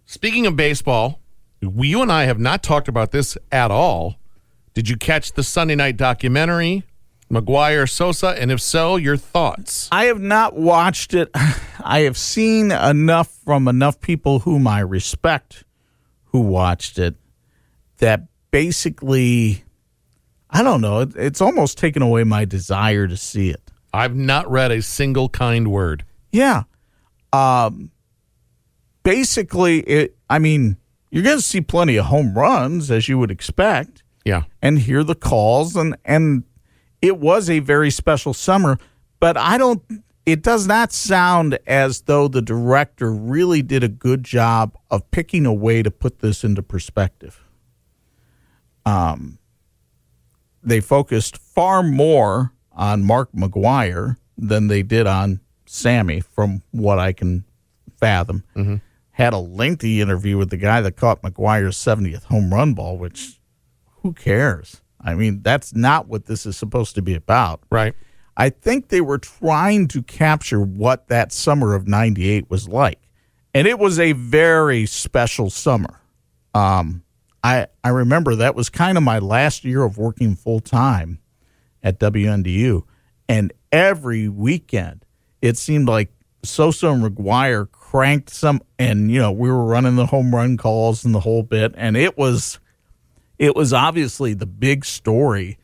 Speaking 0.05 0.47
of 0.47 0.55
baseball, 0.55 1.21
we, 1.61 1.89
you 1.89 2.01
and 2.01 2.11
I 2.11 2.23
have 2.23 2.39
not 2.39 2.63
talked 2.63 2.87
about 2.87 3.11
this 3.11 3.37
at 3.51 3.69
all. 3.69 4.15
Did 4.73 4.89
you 4.89 4.97
catch 4.97 5.33
the 5.33 5.43
Sunday 5.43 5.75
night 5.75 5.95
documentary, 5.95 6.83
McGwire 7.31 7.87
Sosa? 7.87 8.29
And 8.29 8.51
if 8.51 8.59
so, 8.59 8.95
your 8.95 9.15
thoughts? 9.15 9.89
I 9.91 10.05
have 10.05 10.19
not 10.19 10.55
watched 10.55 11.13
it. 11.13 11.29
I 11.83 11.99
have 12.01 12.17
seen 12.17 12.71
enough 12.71 13.29
from 13.45 13.67
enough 13.67 14.01
people 14.01 14.39
whom 14.39 14.65
I 14.65 14.79
respect 14.79 15.65
who 16.25 16.41
watched 16.41 16.97
it 16.97 17.15
that 17.99 18.27
basically, 18.57 19.63
I 20.49 20.63
don't 20.63 20.81
know, 20.81 21.01
it, 21.01 21.15
it's 21.15 21.41
almost 21.41 21.77
taken 21.77 22.01
away 22.01 22.23
my 22.23 22.43
desire 22.43 23.07
to 23.07 23.15
see 23.15 23.49
it. 23.51 23.61
I've 23.93 24.15
not 24.15 24.49
read 24.49 24.71
a 24.71 24.81
single 24.81 25.29
kind 25.29 25.67
word. 25.71 26.03
Yeah. 26.31 26.63
Um, 27.31 27.91
basically, 29.03 29.81
it, 29.81 30.17
I 30.27 30.39
mean, 30.39 30.77
you're 31.11 31.23
going 31.23 31.37
to 31.37 31.43
see 31.43 31.61
plenty 31.61 31.97
of 31.97 32.05
home 32.07 32.33
runs 32.33 32.89
as 32.89 33.07
you 33.07 33.17
would 33.19 33.29
expect 33.31 34.01
Yeah. 34.25 34.43
and 34.61 34.79
hear 34.79 35.03
the 35.03 35.15
calls 35.15 35.75
and 35.75 35.95
and 36.03 36.43
it 37.01 37.17
was 37.19 37.49
a 37.49 37.59
very 37.59 37.91
special 37.91 38.33
summer 38.33 38.77
but 39.19 39.37
i 39.37 39.55
don't 39.57 39.83
it 40.25 40.41
does 40.41 40.65
not 40.67 40.91
sound 40.91 41.57
as 41.67 42.01
though 42.01 42.27
the 42.27 42.41
director 42.41 43.13
really 43.13 43.61
did 43.61 43.83
a 43.83 43.87
good 43.87 44.23
job 44.23 44.75
of 44.89 45.09
picking 45.11 45.45
a 45.45 45.53
way 45.53 45.83
to 45.83 45.91
put 45.91 46.19
this 46.19 46.43
into 46.43 46.61
perspective 46.63 47.39
um 48.87 49.37
they 50.63 50.79
focused 50.79 51.37
far 51.37 51.83
more 51.83 52.53
on 52.71 53.03
mark 53.03 53.31
mcgwire 53.33 54.17
than 54.37 54.67
they 54.67 54.83
did 54.83 55.07
on 55.07 55.39
sammy 55.65 56.19
from 56.19 56.61
what 56.71 56.99
i 56.99 57.11
can 57.11 57.43
fathom 57.99 58.43
had 59.11 59.33
a 59.33 59.37
lengthy 59.39 59.99
interview 59.99 60.37
with 60.37 60.49
the 60.49 60.57
guy 60.57 60.81
that 60.81 60.95
caught 60.95 61.21
mcgwire's 61.21 61.77
70th 61.77 62.25
home 62.25 62.53
run 62.53 62.73
ball 62.73 62.97
which 62.97 63.37
who 64.07 64.13
cares? 64.13 64.81
I 65.01 65.15
mean, 65.15 65.41
that's 65.41 65.75
not 65.75 66.07
what 66.07 66.27
this 66.27 66.45
is 66.45 66.55
supposed 66.55 66.95
to 66.95 67.01
be 67.01 67.13
about. 67.13 67.61
Right. 67.69 67.93
I 68.37 68.49
think 68.49 68.87
they 68.87 69.01
were 69.01 69.17
trying 69.17 69.89
to 69.89 70.01
capture 70.01 70.61
what 70.61 71.09
that 71.09 71.33
summer 71.33 71.75
of 71.75 71.87
98 71.87 72.49
was 72.49 72.69
like. 72.69 72.99
And 73.53 73.67
it 73.67 73.79
was 73.79 73.99
a 73.99 74.13
very 74.13 74.85
special 74.85 75.49
summer. 75.49 75.99
Um, 76.53 77.03
I, 77.47 77.67
I 77.81 77.89
remember 77.89 78.35
that 78.35 78.55
was 78.55 78.69
kind 78.69 78.97
of 78.97 79.03
my 79.03 79.19
last 79.19 79.63
year 79.63 79.83
of 79.83 79.97
working 79.97 80.35
full 80.35 80.59
time 80.59 81.19
at 81.81 81.97
WNDU. 81.97 82.83
And 83.29 83.53
every 83.71 84.27
weekend, 84.27 85.05
it 85.41 85.57
seemed 85.57 85.87
like 85.87 86.11
Sosa 86.43 86.89
and 86.89 87.03
McGwire 87.03 87.71
cranked 87.71 88.31
some, 88.31 88.61
and, 88.77 89.09
you 89.09 89.19
know, 89.19 89.31
we 89.31 89.49
were 89.49 89.63
running 89.63 89.95
the 89.95 90.07
home 90.07 90.35
run 90.35 90.57
calls 90.57 91.05
and 91.05 91.15
the 91.15 91.21
whole 91.21 91.41
bit. 91.41 91.73
And 91.77 91.95
it 91.95 92.17
was, 92.17 92.59
it 93.39 93.55
was 93.55 93.71
obviously 93.71 94.33
the 94.33 94.45
big 94.45 94.83
story 94.83 95.57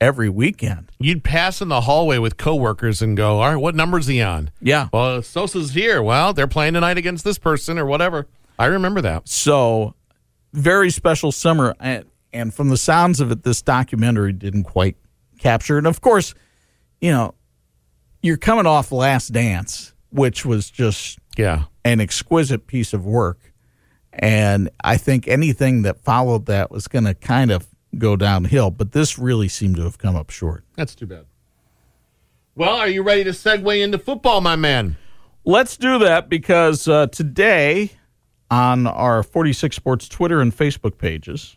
every 0.00 0.30
weekend. 0.30 0.90
You'd 0.98 1.24
pass 1.24 1.60
in 1.60 1.68
the 1.68 1.82
hallway 1.82 2.16
with 2.16 2.38
coworkers 2.38 3.02
and 3.02 3.16
go, 3.16 3.40
"All 3.40 3.50
right, 3.50 3.56
what 3.56 3.74
number's 3.74 4.06
he 4.06 4.22
on?" 4.22 4.50
Yeah. 4.62 4.88
Well, 4.92 5.20
Sosa's 5.22 5.72
here. 5.72 6.02
Well, 6.02 6.32
they're 6.32 6.46
playing 6.46 6.74
tonight 6.74 6.96
against 6.96 7.24
this 7.24 7.38
person 7.38 7.78
or 7.78 7.84
whatever. 7.84 8.28
I 8.58 8.66
remember 8.66 9.00
that. 9.00 9.28
So, 9.28 9.94
very 10.52 10.90
special 10.90 11.32
summer. 11.32 11.74
And, 11.80 12.04
and 12.32 12.52
from 12.54 12.68
the 12.68 12.76
sounds 12.76 13.20
of 13.20 13.30
it, 13.30 13.42
this 13.42 13.62
documentary 13.62 14.32
didn't 14.32 14.64
quite 14.64 14.96
capture. 15.38 15.76
it. 15.76 15.78
And 15.78 15.86
of 15.86 16.00
course, 16.00 16.34
you 17.00 17.10
know, 17.12 17.34
you're 18.22 18.36
coming 18.36 18.66
off 18.66 18.90
Last 18.92 19.28
Dance, 19.32 19.92
which 20.10 20.44
was 20.44 20.70
just 20.70 21.18
Yeah. 21.36 21.64
an 21.84 22.00
exquisite 22.00 22.66
piece 22.66 22.92
of 22.92 23.04
work. 23.06 23.52
And 24.12 24.70
I 24.82 24.96
think 24.96 25.28
anything 25.28 25.82
that 25.82 26.00
followed 26.00 26.46
that 26.46 26.70
was 26.70 26.88
going 26.88 27.04
to 27.04 27.14
kind 27.14 27.50
of 27.52 27.68
go 27.96 28.16
downhill. 28.16 28.70
But 28.70 28.92
this 28.92 29.18
really 29.18 29.48
seemed 29.48 29.76
to 29.76 29.82
have 29.82 29.98
come 29.98 30.16
up 30.16 30.30
short. 30.30 30.64
That's 30.76 30.94
too 30.94 31.06
bad. 31.06 31.26
Well, 32.56 32.74
are 32.76 32.88
you 32.88 33.02
ready 33.04 33.22
to 33.24 33.30
segue 33.30 33.80
into 33.82 33.98
football, 33.98 34.40
my 34.40 34.56
man? 34.56 34.96
Let's 35.44 35.76
do 35.76 35.98
that 36.00 36.28
because 36.28 36.88
uh, 36.88 37.06
today 37.06 37.92
on 38.50 38.86
our 38.86 39.22
46 39.22 39.74
Sports 39.74 40.08
Twitter 40.08 40.40
and 40.40 40.56
Facebook 40.56 40.98
pages, 40.98 41.56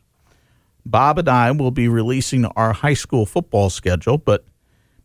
Bob 0.85 1.19
and 1.19 1.29
I 1.29 1.51
will 1.51 1.71
be 1.71 1.87
releasing 1.87 2.45
our 2.45 2.73
high 2.73 2.93
school 2.93 3.25
football 3.25 3.69
schedule. 3.69 4.17
But 4.17 4.45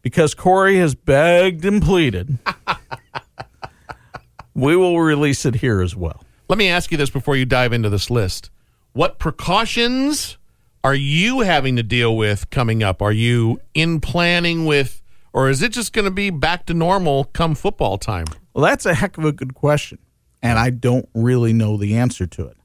because 0.02 0.34
Corey 0.34 0.78
has 0.78 0.94
begged 0.94 1.64
and 1.64 1.82
pleaded, 1.82 2.38
we 4.54 4.76
will 4.76 5.00
release 5.00 5.44
it 5.44 5.56
here 5.56 5.80
as 5.80 5.94
well. 5.94 6.22
Let 6.48 6.58
me 6.58 6.68
ask 6.68 6.90
you 6.90 6.96
this 6.96 7.10
before 7.10 7.36
you 7.36 7.44
dive 7.44 7.72
into 7.72 7.90
this 7.90 8.10
list. 8.10 8.50
What 8.92 9.18
precautions 9.18 10.38
are 10.84 10.94
you 10.94 11.40
having 11.40 11.76
to 11.76 11.82
deal 11.82 12.16
with 12.16 12.48
coming 12.50 12.82
up? 12.82 13.02
Are 13.02 13.12
you 13.12 13.60
in 13.74 14.00
planning 14.00 14.64
with, 14.64 15.02
or 15.32 15.50
is 15.50 15.60
it 15.60 15.72
just 15.72 15.92
going 15.92 16.04
to 16.04 16.10
be 16.10 16.30
back 16.30 16.66
to 16.66 16.74
normal 16.74 17.24
come 17.24 17.56
football 17.56 17.98
time? 17.98 18.26
Well, 18.54 18.64
that's 18.64 18.86
a 18.86 18.94
heck 18.94 19.18
of 19.18 19.24
a 19.24 19.32
good 19.32 19.54
question. 19.54 19.98
And 20.46 20.58
I 20.58 20.70
don't 20.70 21.08
really 21.14 21.52
know 21.52 21.76
the 21.76 21.96
answer 21.96 22.26
to 22.26 22.46
it. 22.46 22.56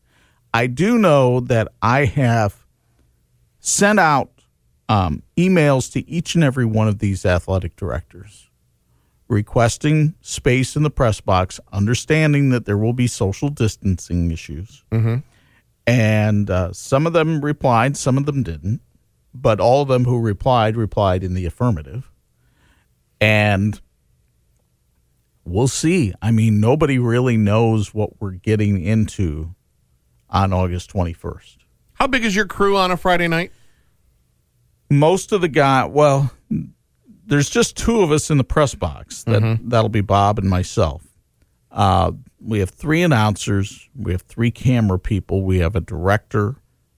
I 0.53 0.67
do 0.67 0.97
know 0.97 1.39
that 1.41 1.69
I 1.81 2.05
have 2.05 2.65
sent 3.59 3.99
out 3.99 4.31
um, 4.89 5.23
emails 5.37 5.91
to 5.93 6.07
each 6.09 6.35
and 6.35 6.43
every 6.43 6.65
one 6.65 6.87
of 6.87 6.99
these 6.99 7.25
athletic 7.25 7.75
directors 7.75 8.49
requesting 9.27 10.13
space 10.19 10.75
in 10.75 10.83
the 10.83 10.89
press 10.89 11.21
box, 11.21 11.59
understanding 11.71 12.49
that 12.49 12.65
there 12.65 12.77
will 12.77 12.91
be 12.91 13.07
social 13.07 13.47
distancing 13.47 14.29
issues. 14.29 14.83
And 15.87 16.49
uh, 16.49 16.73
some 16.73 17.07
of 17.07 17.13
them 17.13 17.39
replied, 17.39 17.95
some 17.95 18.17
of 18.17 18.25
them 18.25 18.43
didn't. 18.43 18.81
But 19.33 19.61
all 19.61 19.81
of 19.81 19.87
them 19.87 20.03
who 20.03 20.19
replied, 20.19 20.75
replied 20.75 21.23
in 21.23 21.33
the 21.33 21.45
affirmative. 21.45 22.11
And 23.21 23.79
we'll 25.45 25.67
see. 25.67 26.13
I 26.21 26.31
mean, 26.31 26.59
nobody 26.59 26.99
really 26.99 27.37
knows 27.37 27.93
what 27.93 28.21
we're 28.21 28.31
getting 28.31 28.81
into 28.81 29.55
on 30.29 30.53
August 30.53 30.93
21st. 30.93 31.57
How 31.93 32.07
big 32.07 32.25
is 32.25 32.35
your 32.35 32.45
crew 32.47 32.77
on 32.77 32.91
a 32.91 32.97
Friday 32.97 33.27
night? 33.27 33.51
most 34.91 35.31
of 35.31 35.39
the 35.39 35.47
guy 35.47 35.85
well 35.85 36.29
there's 37.25 37.49
just 37.49 37.77
two 37.77 38.01
of 38.01 38.11
us 38.11 38.29
in 38.29 38.37
the 38.37 38.43
press 38.43 38.75
box 38.75 39.23
that 39.23 39.59
that'll 39.63 39.89
be 39.89 40.01
bob 40.01 40.37
and 40.37 40.49
myself 40.49 41.01
uh, 41.71 42.11
we 42.41 42.59
have 42.59 42.69
three 42.69 43.01
announcers 43.01 43.89
we 43.95 44.11
have 44.11 44.21
three 44.23 44.51
camera 44.51 44.99
people 44.99 45.43
we 45.43 45.59
have 45.59 45.77
a 45.77 45.81
director 45.81 46.57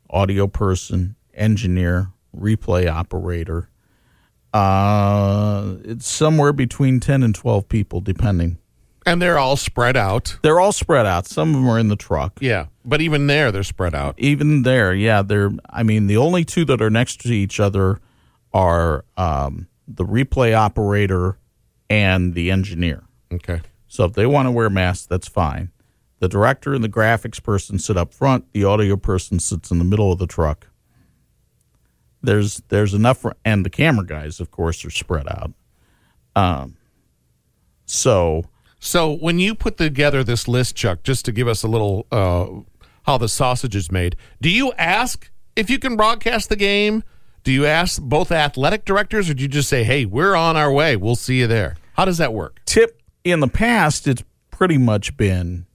audio 0.09 0.47
person 0.47 1.15
engineer 1.35 2.09
replay 2.35 2.89
operator 2.91 3.69
uh, 4.53 5.75
it's 5.83 6.07
somewhere 6.07 6.53
between 6.53 6.99
10 6.99 7.23
and 7.23 7.33
12 7.35 7.67
people 7.69 8.01
depending 8.01 8.57
And 9.05 9.21
they're 9.21 9.39
all 9.39 9.55
spread 9.57 9.97
out. 9.97 10.37
they're 10.43 10.59
all 10.59 10.71
spread 10.71 11.05
out 11.05 11.25
some 11.27 11.49
of 11.49 11.55
them 11.55 11.69
are 11.69 11.79
in 11.79 11.87
the 11.89 11.95
truck 11.95 12.37
Yeah. 12.39 12.67
But 12.85 13.01
even 13.01 13.27
there, 13.27 13.51
they're 13.51 13.63
spread 13.63 13.95
out. 13.95 14.15
even 14.17 14.63
there, 14.63 14.93
yeah, 14.93 15.21
they're. 15.21 15.51
I 15.69 15.83
mean, 15.83 16.07
the 16.07 16.17
only 16.17 16.43
two 16.43 16.65
that 16.65 16.81
are 16.81 16.89
next 16.89 17.21
to 17.21 17.29
each 17.33 17.59
other 17.61 17.99
are 18.53 19.05
um, 19.15 19.67
the 19.87 20.03
replay 20.03 20.53
operator 20.53 21.37
and 21.89 22.33
the 22.33 22.51
engineer. 22.51 23.03
Okay. 23.31 23.61
So 23.87 24.03
if 24.03 24.13
they 24.13 24.25
want 24.25 24.47
to 24.47 24.51
wear 24.51 24.69
masks, 24.69 25.05
that's 25.05 25.29
fine. 25.29 25.71
The 26.19 26.27
director 26.27 26.73
and 26.73 26.83
the 26.83 26.89
graphics 26.89 27.41
person 27.41 27.79
sit 27.79 27.95
up 27.95 28.13
front. 28.13 28.51
The 28.51 28.65
audio 28.65 28.97
person 28.97 29.39
sits 29.39 29.71
in 29.71 29.77
the 29.77 29.85
middle 29.85 30.11
of 30.11 30.19
the 30.19 30.27
truck. 30.27 30.67
There's 32.23 32.61
there's 32.69 32.93
enough, 32.93 33.19
for, 33.19 33.35
and 33.43 33.65
the 33.65 33.69
camera 33.69 34.05
guys, 34.05 34.39
of 34.39 34.49
course, 34.49 34.83
are 34.85 34.89
spread 34.89 35.27
out. 35.27 35.51
Um. 36.35 36.77
So 37.85 38.45
So 38.79 39.13
when 39.13 39.39
you 39.39 39.53
put 39.55 39.77
together 39.77 40.23
this 40.23 40.47
list, 40.47 40.75
Chuck, 40.75 41.03
just 41.03 41.25
to 41.25 41.31
give 41.31 41.47
us 41.47 41.63
a 41.63 41.67
little 41.67 42.07
uh, 42.11 42.47
how 43.05 43.17
the 43.17 43.27
sausage 43.29 43.75
is 43.75 43.91
made, 43.91 44.15
do 44.41 44.49
you 44.49 44.71
ask 44.73 45.29
if 45.55 45.69
you 45.69 45.77
can 45.77 45.95
broadcast 45.95 46.49
the 46.49 46.55
game? 46.55 47.03
Do 47.43 47.51
you 47.51 47.65
ask 47.65 48.01
both 48.01 48.31
athletic 48.31 48.85
directors, 48.85 49.29
or 49.29 49.33
do 49.33 49.43
you 49.43 49.49
just 49.49 49.67
say, 49.67 49.83
"Hey, 49.83 50.05
we're 50.05 50.33
on 50.35 50.55
our 50.55 50.71
way. 50.71 50.95
We'll 50.95 51.17
see 51.17 51.39
you 51.39 51.47
there"? 51.47 51.75
How 51.95 52.05
does 52.05 52.17
that 52.17 52.33
work? 52.33 52.61
tip 52.65 53.01
in 53.23 53.39
the 53.39 53.47
past 53.47 54.07
it's 54.07 54.23
pretty 54.51 54.77
much 54.77 55.15
been 55.17 55.65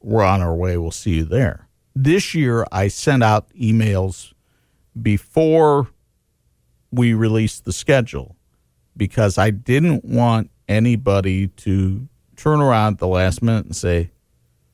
we're 0.00 0.22
on 0.22 0.40
our 0.40 0.54
way 0.54 0.76
we'll 0.78 0.90
see 0.90 1.16
you 1.16 1.24
there 1.24 1.68
this 1.94 2.34
year 2.34 2.64
i 2.72 2.86
sent 2.88 3.22
out 3.22 3.48
emails 3.54 4.32
before 5.00 5.88
we 6.90 7.12
released 7.14 7.64
the 7.64 7.72
schedule 7.72 8.36
because 8.96 9.36
i 9.38 9.50
didn't 9.50 10.04
want 10.04 10.50
anybody 10.68 11.48
to 11.48 12.08
turn 12.36 12.60
around 12.60 12.94
at 12.94 12.98
the 12.98 13.06
last 13.06 13.42
minute 13.42 13.64
and 13.66 13.76
say 13.76 14.10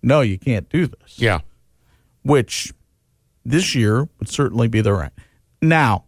no 0.02 0.21
you 0.21 0.38
can't 0.38 0.69
do 0.69 0.87
this 0.87 1.19
Yeah. 1.19 1.41
which 2.23 2.73
this 3.45 3.75
year 3.75 4.09
would 4.21 4.29
certainly 4.29 4.69
be 4.69 4.81
the 4.83 4.93
right. 4.93 5.11
Now, 5.61 6.05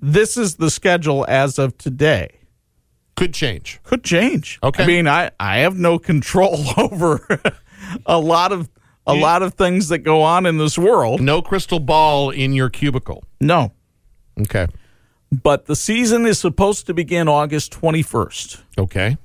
this 0.00 0.36
is 0.36 0.56
the 0.56 0.68
schedule 0.68 1.24
as 1.28 1.60
of 1.60 1.78
today. 1.78 2.40
Could 3.14 3.32
change. 3.32 3.78
Could 3.84 4.02
change. 4.02 4.58
Okay. 4.64 4.82
I 4.82 4.86
mean, 4.88 5.06
I, 5.06 5.30
I 5.38 5.58
have 5.58 5.76
no 5.76 6.00
control 6.00 6.58
over 6.76 7.24
a 8.04 8.18
lot 8.18 8.50
of 8.50 8.68
a 9.06 9.14
lot 9.14 9.42
of 9.42 9.54
things 9.54 9.88
that 9.88 9.98
go 9.98 10.22
on 10.22 10.46
in 10.46 10.58
this 10.58 10.78
world. 10.78 11.20
No 11.20 11.42
crystal 11.42 11.80
ball 11.80 12.30
in 12.30 12.52
your 12.52 12.70
cubicle. 12.70 13.24
No. 13.40 13.72
Okay. 14.40 14.68
But 15.30 15.66
the 15.66 15.76
season 15.76 16.26
is 16.26 16.38
supposed 16.38 16.86
to 16.86 16.94
begin 16.94 17.26
August 17.26 17.72
21st. 17.72 18.62
Okay. 18.78 19.16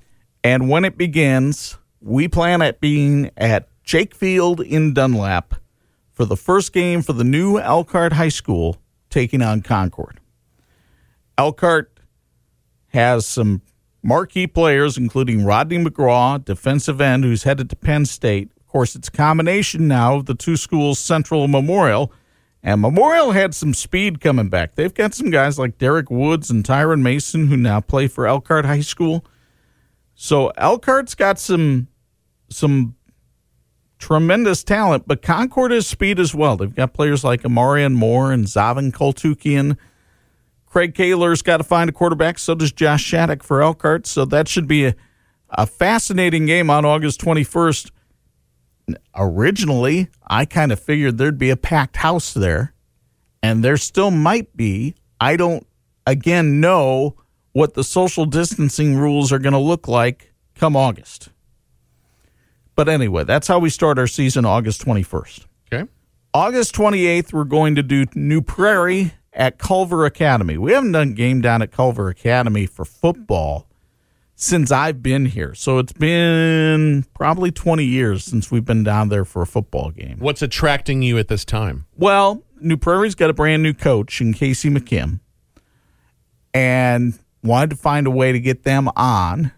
And 0.44 0.70
when 0.70 0.86
it 0.86 0.98
begins, 0.98 1.78
we 2.02 2.28
plan 2.28 2.62
at 2.62 2.80
being 2.80 3.30
at 3.36 3.68
Jake 3.84 4.16
Field 4.16 4.62
in 4.62 4.94
Dunlap 4.94 5.56
for 6.12 6.26
the 6.26 6.38
first 6.38 6.74
game 6.74 7.02
for 7.02 7.14
the 7.14 7.24
new 7.24 7.60
Elkhart 7.60 8.14
High 8.14 8.30
School 8.30 8.78
taking 9.10 9.42
on 9.42 9.62
Concord. 9.62 10.20
Elkhart 11.38 12.00
has 12.90 13.26
some 13.26 13.62
marquee 14.02 14.48
players, 14.48 14.98
including 14.98 15.46
Rodney 15.46 15.78
McGraw, 15.78 16.44
defensive 16.44 17.00
end, 17.02 17.24
who's 17.24 17.44
headed 17.44 17.70
to 17.70 17.76
Penn 17.76 18.06
State. 18.06 18.50
Course, 18.78 18.96
it's 18.96 19.08
a 19.08 19.12
combination 19.12 19.88
now 19.88 20.18
of 20.18 20.28
the 20.28 20.36
two 20.36 20.56
schools, 20.56 21.00
Central 21.00 21.48
Memorial. 21.48 22.14
And 22.62 22.80
Memorial 22.80 23.32
had 23.32 23.56
some 23.56 23.74
speed 23.74 24.22
coming 24.22 24.50
back. 24.50 24.76
They've 24.76 24.94
got 24.94 25.16
some 25.16 25.32
guys 25.32 25.58
like 25.58 25.80
Derek 25.80 26.12
Woods 26.12 26.52
and 26.52 26.64
Tyron 26.64 27.02
Mason 27.02 27.48
who 27.48 27.58
now 27.58 27.82
play 27.82 28.06
for 28.08 28.28
Elkhart 28.28 28.66
High 28.66 28.82
School. 28.82 29.26
So 30.14 30.50
Elkhart's 30.50 31.16
got 31.16 31.40
some 31.40 31.88
some 32.50 32.96
tremendous 33.98 34.64
talent, 34.64 35.06
but 35.08 35.24
Concord 35.24 35.72
has 35.72 35.88
speed 35.88 36.20
as 36.20 36.36
well. 36.36 36.56
They've 36.56 36.76
got 36.76 36.94
players 36.94 37.24
like 37.24 37.42
Amarian 37.42 37.96
Moore 37.96 38.32
and 38.32 38.46
Zavin 38.46 38.92
Koltukian. 38.92 39.76
Craig 40.68 40.94
Koehler's 40.94 41.42
got 41.42 41.58
to 41.58 41.64
find 41.64 41.90
a 41.90 41.94
quarterback. 41.94 42.38
So 42.38 42.54
does 42.54 42.72
Josh 42.72 43.02
Shattuck 43.02 43.42
for 43.42 43.64
Elkhart. 43.64 44.06
So 44.06 44.24
that 44.26 44.48
should 44.48 44.68
be 44.68 44.86
a, 44.86 44.96
a 45.50 45.66
fascinating 45.66 46.46
game 46.46 46.70
on 46.70 46.86
August 46.86 47.20
21st. 47.22 47.90
Originally, 49.16 50.10
I 50.28 50.46
kind 50.46 50.72
of 50.72 50.80
figured 50.80 51.18
there'd 51.18 51.38
be 51.38 51.50
a 51.50 51.58
packed 51.58 51.98
house 51.98 52.34
there, 52.34 52.74
and 53.44 53.64
there 53.64 53.78
still 53.78 54.12
might 54.12 54.56
be. 54.56 54.96
I 55.20 55.36
don't, 55.36 55.66
again, 56.06 56.62
know 56.62 57.16
what 57.52 57.74
the 57.74 57.84
social 57.84 58.26
distancing 58.26 58.96
rules 58.96 59.32
are 59.32 59.40
going 59.40 59.54
to 59.54 59.60
look 59.60 59.88
like 59.88 60.34
come 60.56 60.76
August. 60.76 61.30
But 62.76 62.88
anyway, 62.88 63.24
that's 63.24 63.48
how 63.48 63.60
we 63.60 63.70
start 63.70 63.98
our 63.98 64.08
season 64.08 64.46
August 64.46 64.86
21st. 64.86 65.46
Okay. 65.74 65.90
August 66.34 66.76
28th, 66.76 67.34
we're 67.34 67.44
going 67.44 67.76
to 67.76 67.84
do 67.84 68.06
New 68.14 68.42
Prairie 68.42 69.14
at 69.34 69.58
Culver 69.58 70.06
Academy. 70.06 70.58
We 70.58 70.74
haven't 70.74 70.92
done 70.92 71.14
game 71.14 71.42
down 71.42 71.62
at 71.62 71.72
Culver 71.72 72.10
Academy 72.10 72.68
for 72.68 72.86
football 72.86 73.68
since 74.40 74.72
I've 74.72 75.02
been 75.02 75.26
here. 75.26 75.56
So 75.56 75.80
it's 75.80 75.94
been 75.94 77.04
probably 77.16 77.50
20 77.52 77.84
years 77.84 78.24
since 78.24 78.52
we've 78.52 78.64
been 78.64 78.84
down 78.84 79.10
there 79.10 79.26
for 79.26 79.42
a 79.42 79.48
football 79.48 79.90
game. 79.90 80.18
What's 80.20 80.44
attracting 80.44 81.02
you 81.02 81.18
at 81.18 81.28
this 81.28 81.44
time? 81.44 81.88
Well, 81.98 82.44
New 82.62 82.78
Prairie's 82.78 83.16
got 83.16 83.32
a 83.32 83.34
brand 83.34 83.64
new 83.64 83.74
coach 83.74 84.22
in 84.22 84.34
Casey 84.36 84.70
McKim 84.70 85.22
and 86.54 87.18
wanted 87.44 87.72
to 87.72 87.76
find 87.76 88.06
a 88.06 88.12
way 88.12 88.32
to 88.32 88.40
get 88.40 88.64
them 88.64 88.90
on. 88.96 89.52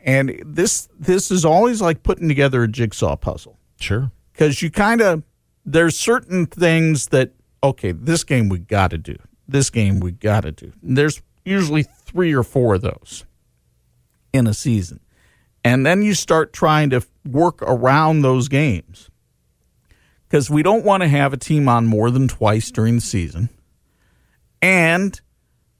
And 0.00 0.40
this 0.44 0.88
this 0.98 1.30
is 1.30 1.44
always 1.44 1.80
like 1.82 2.02
putting 2.02 2.26
together 2.28 2.62
a 2.62 2.68
jigsaw 2.68 3.16
puzzle 3.16 3.58
Sure. 3.78 4.10
because 4.32 4.62
you 4.62 4.70
kind 4.70 5.00
of 5.02 5.22
there's 5.66 5.98
certain 5.98 6.46
things 6.46 7.08
that 7.08 7.32
okay 7.62 7.92
this 7.92 8.22
game 8.24 8.48
we 8.50 8.58
got 8.58 8.90
to 8.90 8.98
do 8.98 9.16
this 9.48 9.70
game 9.70 10.00
we 10.00 10.12
got 10.12 10.42
to 10.42 10.52
do 10.52 10.72
And 10.82 10.96
there's 10.98 11.22
usually 11.44 11.82
three 11.84 12.34
or 12.34 12.42
four 12.42 12.74
of 12.74 12.82
those 12.82 13.24
in 14.34 14.46
a 14.46 14.52
season 14.52 15.00
and 15.64 15.86
then 15.86 16.02
you 16.02 16.12
start 16.12 16.52
trying 16.52 16.90
to 16.90 17.00
work 17.26 17.62
around 17.62 18.20
those 18.20 18.48
games 18.48 19.08
because 20.28 20.50
we 20.50 20.62
don't 20.62 20.84
want 20.84 21.02
to 21.02 21.08
have 21.08 21.32
a 21.32 21.38
team 21.38 21.68
on 21.68 21.86
more 21.86 22.10
than 22.10 22.28
twice 22.28 22.70
during 22.70 22.96
the 22.96 23.00
season 23.00 23.48
and 24.60 25.22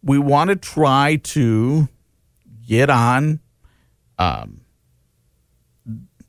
we 0.03 0.19
want 0.19 0.49
to 0.49 0.57
try 0.57 1.17
to 1.17 1.89
get 2.67 2.89
on 2.89 3.41
um, 4.19 4.63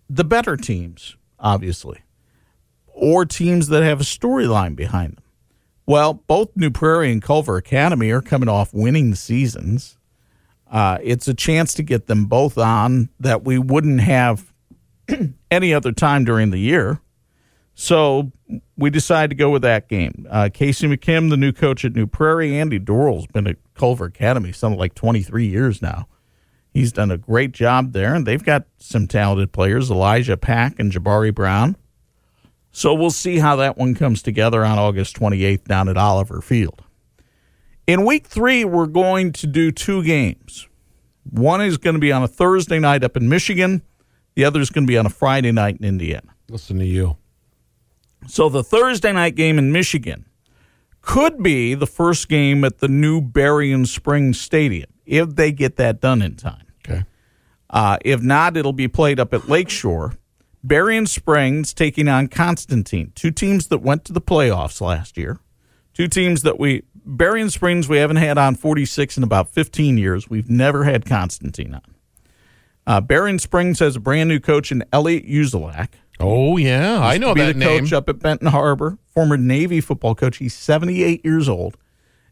the 0.09 0.25
better 0.25 0.57
teams 0.57 1.15
obviously 1.39 2.01
or 2.95 3.25
teams 3.25 3.67
that 3.67 3.83
have 3.83 3.99
a 3.99 4.05
storyline 4.05 4.75
behind 4.75 5.17
them. 5.17 5.23
Well, 5.85 6.15
both 6.15 6.49
New 6.55 6.71
Prairie 6.71 7.11
and 7.11 7.21
Culver 7.21 7.57
Academy 7.57 8.09
are 8.09 8.21
coming 8.21 8.49
off 8.49 8.73
winning 8.73 9.13
seasons. 9.13 9.97
Uh, 10.69 10.97
it's 11.03 11.27
a 11.27 11.33
chance 11.33 11.73
to 11.75 11.83
get 11.83 12.07
them 12.07 12.25
both 12.25 12.57
on 12.57 13.09
that 13.19 13.43
we 13.43 13.57
wouldn't 13.57 14.01
have 14.01 14.51
any 15.51 15.73
other 15.73 15.91
time 15.91 16.25
during 16.25 16.51
the 16.51 16.59
year. 16.59 16.99
So 17.75 18.31
we 18.77 18.89
decided 18.89 19.29
to 19.29 19.35
go 19.35 19.49
with 19.49 19.61
that 19.63 19.89
game. 19.89 20.25
Uh, 20.29 20.49
Casey 20.51 20.87
McKim, 20.87 21.29
the 21.29 21.37
new 21.37 21.51
coach 21.51 21.83
at 21.83 21.93
New 21.93 22.07
Prairie, 22.07 22.57
Andy 22.57 22.79
Dorrell's 22.79 23.27
been 23.27 23.47
at 23.47 23.57
Culver 23.73 24.05
Academy 24.05 24.51
something 24.53 24.79
like 24.79 24.95
23 24.95 25.45
years 25.45 25.81
now. 25.81 26.07
He's 26.73 26.91
done 26.91 27.11
a 27.11 27.17
great 27.17 27.51
job 27.51 27.93
there, 27.93 28.13
and 28.13 28.25
they've 28.25 28.43
got 28.43 28.65
some 28.77 29.07
talented 29.07 29.53
players, 29.53 29.89
Elijah 29.89 30.35
Pack 30.35 30.79
and 30.79 30.91
Jabari 30.91 31.33
Brown. 31.33 31.77
So 32.71 32.93
we'll 32.93 33.11
see 33.11 33.39
how 33.39 33.55
that 33.57 33.77
one 33.77 33.95
comes 33.95 34.21
together 34.21 34.65
on 34.65 34.77
August 34.77 35.17
28th 35.17 35.63
down 35.65 35.87
at 35.87 35.95
Oliver 35.95 36.41
Field. 36.41 36.83
In 37.87 38.03
week 38.03 38.27
three, 38.27 38.65
we're 38.65 38.87
going 38.87 39.31
to 39.33 39.47
do 39.47 39.71
two 39.71 40.03
games. 40.03 40.67
One 41.29 41.61
is 41.61 41.77
going 41.77 41.93
to 41.93 41.99
be 41.99 42.11
on 42.11 42.23
a 42.23 42.27
Thursday 42.27 42.79
night 42.79 43.03
up 43.03 43.15
in 43.15 43.29
Michigan. 43.29 43.83
The 44.35 44.45
other 44.45 44.59
is 44.59 44.69
going 44.69 44.85
to 44.85 44.91
be 44.91 44.97
on 44.97 45.05
a 45.05 45.09
Friday 45.11 45.51
night 45.51 45.77
in 45.79 45.85
Indiana. 45.85 46.35
Listen 46.49 46.79
to 46.79 46.85
you. 46.85 47.17
So 48.27 48.49
the 48.49 48.63
Thursday 48.63 49.11
night 49.11 49.35
game 49.35 49.59
in 49.59 49.71
Michigan 49.71 50.25
could 51.01 51.43
be 51.43 51.75
the 51.75 51.85
first 51.85 52.27
game 52.27 52.63
at 52.63 52.79
the 52.79 52.87
new 52.87 53.21
Berrien 53.21 53.85
Springs 53.85 54.41
Stadium 54.41 54.89
if 55.05 55.35
they 55.35 55.51
get 55.51 55.75
that 55.77 56.01
done 56.01 56.23
in 56.23 56.35
time. 56.35 56.65
Okay. 56.83 57.03
Uh, 57.69 57.97
if 58.03 58.21
not, 58.21 58.57
it'll 58.57 58.73
be 58.73 58.87
played 58.87 59.19
up 59.19 59.33
at 59.33 59.47
Lakeshore. 59.47 60.15
Berrien 60.63 61.05
Springs 61.05 61.73
taking 61.73 62.07
on 62.07 62.27
Constantine, 62.27 63.11
two 63.13 63.29
teams 63.29 63.67
that 63.67 63.79
went 63.79 64.03
to 64.05 64.13
the 64.13 64.21
playoffs 64.21 64.81
last 64.81 65.15
year. 65.15 65.37
Two 65.93 66.07
teams 66.07 66.41
that 66.41 66.59
we 66.59 66.83
Berrien 67.05 67.49
Springs 67.49 67.87
we 67.87 67.97
haven't 67.97 68.17
had 68.17 68.37
on 68.37 68.55
46 68.55 69.17
in 69.17 69.23
about 69.23 69.49
15 69.49 69.97
years. 69.97 70.29
We've 70.29 70.49
never 70.49 70.83
had 70.83 71.05
Constantine 71.05 71.75
on. 71.75 71.81
Uh, 72.87 73.01
Berrien 73.01 73.39
Springs 73.39 73.79
has 73.79 73.95
a 73.95 73.99
brand 73.99 74.29
new 74.29 74.39
coach 74.39 74.71
in 74.71 74.83
Elliot 74.93 75.25
Uzelac. 75.27 75.89
Oh 76.19 76.55
yeah, 76.57 76.99
I 76.99 77.17
know 77.17 77.33
be 77.33 77.41
that 77.41 77.53
the 77.53 77.59
name. 77.59 77.81
coach 77.81 77.91
up 77.93 78.07
at 78.07 78.19
Benton 78.19 78.47
Harbor, 78.47 78.97
former 79.07 79.37
Navy 79.37 79.81
football 79.81 80.15
coach. 80.15 80.37
He's 80.37 80.53
78 80.53 81.25
years 81.25 81.49
old, 81.49 81.77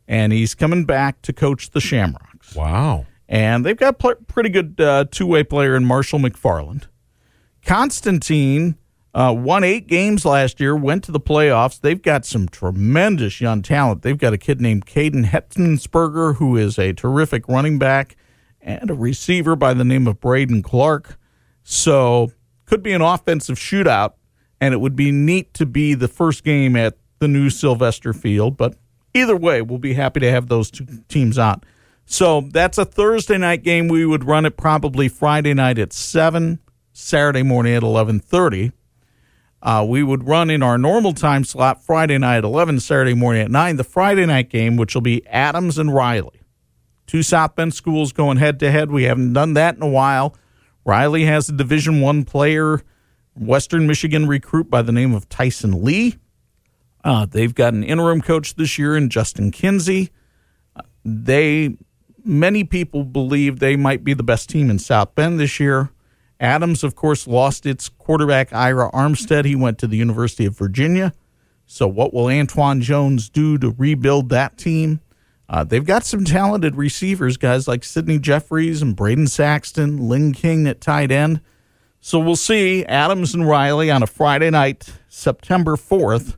and 0.07 0.31
he's 0.31 0.55
coming 0.55 0.85
back 0.85 1.21
to 1.23 1.33
coach 1.33 1.71
the 1.71 1.81
Shamrocks. 1.81 2.55
Wow. 2.55 3.05
And 3.27 3.65
they've 3.65 3.75
got 3.75 3.89
a 3.89 3.93
pl- 3.93 4.15
pretty 4.27 4.49
good 4.49 4.79
uh, 4.79 5.05
two 5.11 5.25
way 5.25 5.43
player 5.43 5.75
in 5.75 5.85
Marshall 5.85 6.19
McFarland. 6.19 6.85
Constantine 7.65 8.75
uh, 9.13 9.33
won 9.37 9.63
eight 9.63 9.87
games 9.87 10.25
last 10.25 10.59
year, 10.59 10.75
went 10.75 11.03
to 11.03 11.11
the 11.11 11.19
playoffs. 11.19 11.79
They've 11.79 12.01
got 12.01 12.25
some 12.25 12.47
tremendous 12.47 13.39
young 13.39 13.61
talent. 13.61 14.01
They've 14.01 14.17
got 14.17 14.33
a 14.33 14.37
kid 14.37 14.59
named 14.59 14.85
Caden 14.85 15.25
Hetzensberger, 15.25 16.37
who 16.37 16.57
is 16.57 16.79
a 16.79 16.93
terrific 16.93 17.47
running 17.47 17.77
back, 17.77 18.15
and 18.59 18.89
a 18.89 18.95
receiver 18.95 19.55
by 19.55 19.73
the 19.73 19.83
name 19.83 20.07
of 20.07 20.19
Braden 20.19 20.63
Clark. 20.63 21.19
So, 21.63 22.31
could 22.65 22.81
be 22.81 22.93
an 22.93 23.01
offensive 23.01 23.57
shootout, 23.57 24.13
and 24.59 24.73
it 24.73 24.77
would 24.77 24.95
be 24.95 25.11
neat 25.11 25.53
to 25.55 25.65
be 25.65 25.93
the 25.93 26.07
first 26.07 26.43
game 26.43 26.75
at 26.75 26.97
the 27.19 27.27
new 27.27 27.49
Sylvester 27.49 28.13
Field. 28.13 28.57
But 28.57 28.75
either 29.13 29.35
way, 29.35 29.61
we'll 29.61 29.77
be 29.77 29.93
happy 29.93 30.19
to 30.21 30.31
have 30.31 30.47
those 30.47 30.71
two 30.71 30.85
teams 31.07 31.37
on. 31.37 31.61
So 32.05 32.41
that's 32.41 32.77
a 32.77 32.85
Thursday 32.85 33.37
night 33.37 33.63
game. 33.63 33.87
We 33.87 34.05
would 34.05 34.25
run 34.25 34.45
it 34.45 34.57
probably 34.57 35.07
Friday 35.07 35.53
night 35.53 35.77
at 35.79 35.93
seven, 35.93 36.59
Saturday 36.91 37.43
morning 37.43 37.75
at 37.75 37.83
eleven 37.83 38.19
thirty. 38.19 38.71
Uh, 39.63 39.85
we 39.87 40.03
would 40.03 40.27
run 40.27 40.49
in 40.49 40.61
our 40.61 40.77
normal 40.77 41.13
time 41.13 41.45
slot 41.45 41.81
Friday 41.81 42.17
night 42.17 42.39
at 42.39 42.43
eleven, 42.43 42.81
Saturday 42.81 43.13
morning 43.13 43.43
at 43.43 43.49
nine. 43.49 43.77
The 43.77 43.85
Friday 43.85 44.25
night 44.25 44.49
game, 44.49 44.75
which 44.75 44.93
will 44.93 45.01
be 45.01 45.25
Adams 45.27 45.77
and 45.77 45.93
Riley, 45.93 46.41
two 47.07 47.23
South 47.23 47.55
Bend 47.55 47.73
schools 47.73 48.11
going 48.11 48.37
head 48.37 48.59
to 48.59 48.69
head. 48.69 48.91
We 48.91 49.03
haven't 49.03 49.31
done 49.31 49.53
that 49.53 49.77
in 49.77 49.81
a 49.81 49.87
while. 49.87 50.35
Riley 50.83 51.23
has 51.23 51.47
a 51.47 51.53
Division 51.53 52.01
One 52.01 52.25
player, 52.25 52.81
Western 53.35 53.87
Michigan 53.87 54.27
recruit 54.27 54.69
by 54.69 54.81
the 54.81 54.91
name 54.91 55.13
of 55.13 55.29
Tyson 55.29 55.81
Lee. 55.81 56.17
Uh, 57.01 57.25
they've 57.25 57.55
got 57.55 57.73
an 57.73 57.85
interim 57.85 58.21
coach 58.21 58.55
this 58.55 58.77
year 58.77 58.97
in 58.97 59.09
Justin 59.09 59.49
Kinsey. 59.49 60.09
They 61.05 61.77
many 62.25 62.65
people 62.65 63.05
believe 63.05 63.59
they 63.59 63.77
might 63.77 64.03
be 64.03 64.13
the 64.13 64.23
best 64.23 64.49
team 64.49 64.69
in 64.69 64.77
South 64.77 65.15
Bend 65.15 65.39
this 65.39 65.57
year. 65.57 65.89
Adams, 66.43 66.83
of 66.83 66.93
course, 66.93 67.25
lost 67.25 67.65
its 67.65 67.87
quarterback 67.87 68.51
Ira 68.51 68.91
Armstead. 68.91 69.45
He 69.45 69.55
went 69.55 69.77
to 69.79 69.87
the 69.87 69.95
University 69.95 70.45
of 70.45 70.57
Virginia. 70.57 71.13
So, 71.65 71.87
what 71.87 72.13
will 72.13 72.27
Antoine 72.27 72.81
Jones 72.81 73.29
do 73.29 73.57
to 73.57 73.73
rebuild 73.77 74.27
that 74.29 74.57
team? 74.57 74.99
Uh, 75.47 75.63
they've 75.63 75.85
got 75.85 76.03
some 76.03 76.25
talented 76.25 76.75
receivers, 76.75 77.37
guys 77.37 77.67
like 77.67 77.85
Sidney 77.85 78.19
Jeffries 78.19 78.81
and 78.81 78.93
Braden 78.93 79.27
Saxton, 79.27 80.09
Lynn 80.09 80.33
King 80.33 80.67
at 80.67 80.81
tight 80.81 81.11
end. 81.11 81.39
So, 82.01 82.19
we'll 82.19 82.35
see 82.35 82.83
Adams 82.85 83.33
and 83.33 83.47
Riley 83.47 83.89
on 83.89 84.03
a 84.03 84.07
Friday 84.07 84.49
night, 84.49 84.91
September 85.07 85.77
4th 85.77 86.35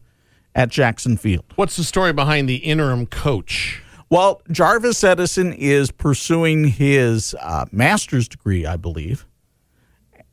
at 0.53 0.69
Jackson 0.69 1.17
Field. 1.17 1.45
What's 1.55 1.77
the 1.77 1.83
story 1.83 2.13
behind 2.13 2.47
the 2.47 2.57
interim 2.57 3.07
coach? 3.07 3.81
Well, 4.11 4.43
Jarvis 4.51 5.03
Edison 5.03 5.51
is 5.51 5.89
pursuing 5.89 6.65
his 6.65 7.35
uh, 7.41 7.65
master's 7.71 8.27
degree, 8.27 8.67
I 8.67 8.77
believe. 8.77 9.25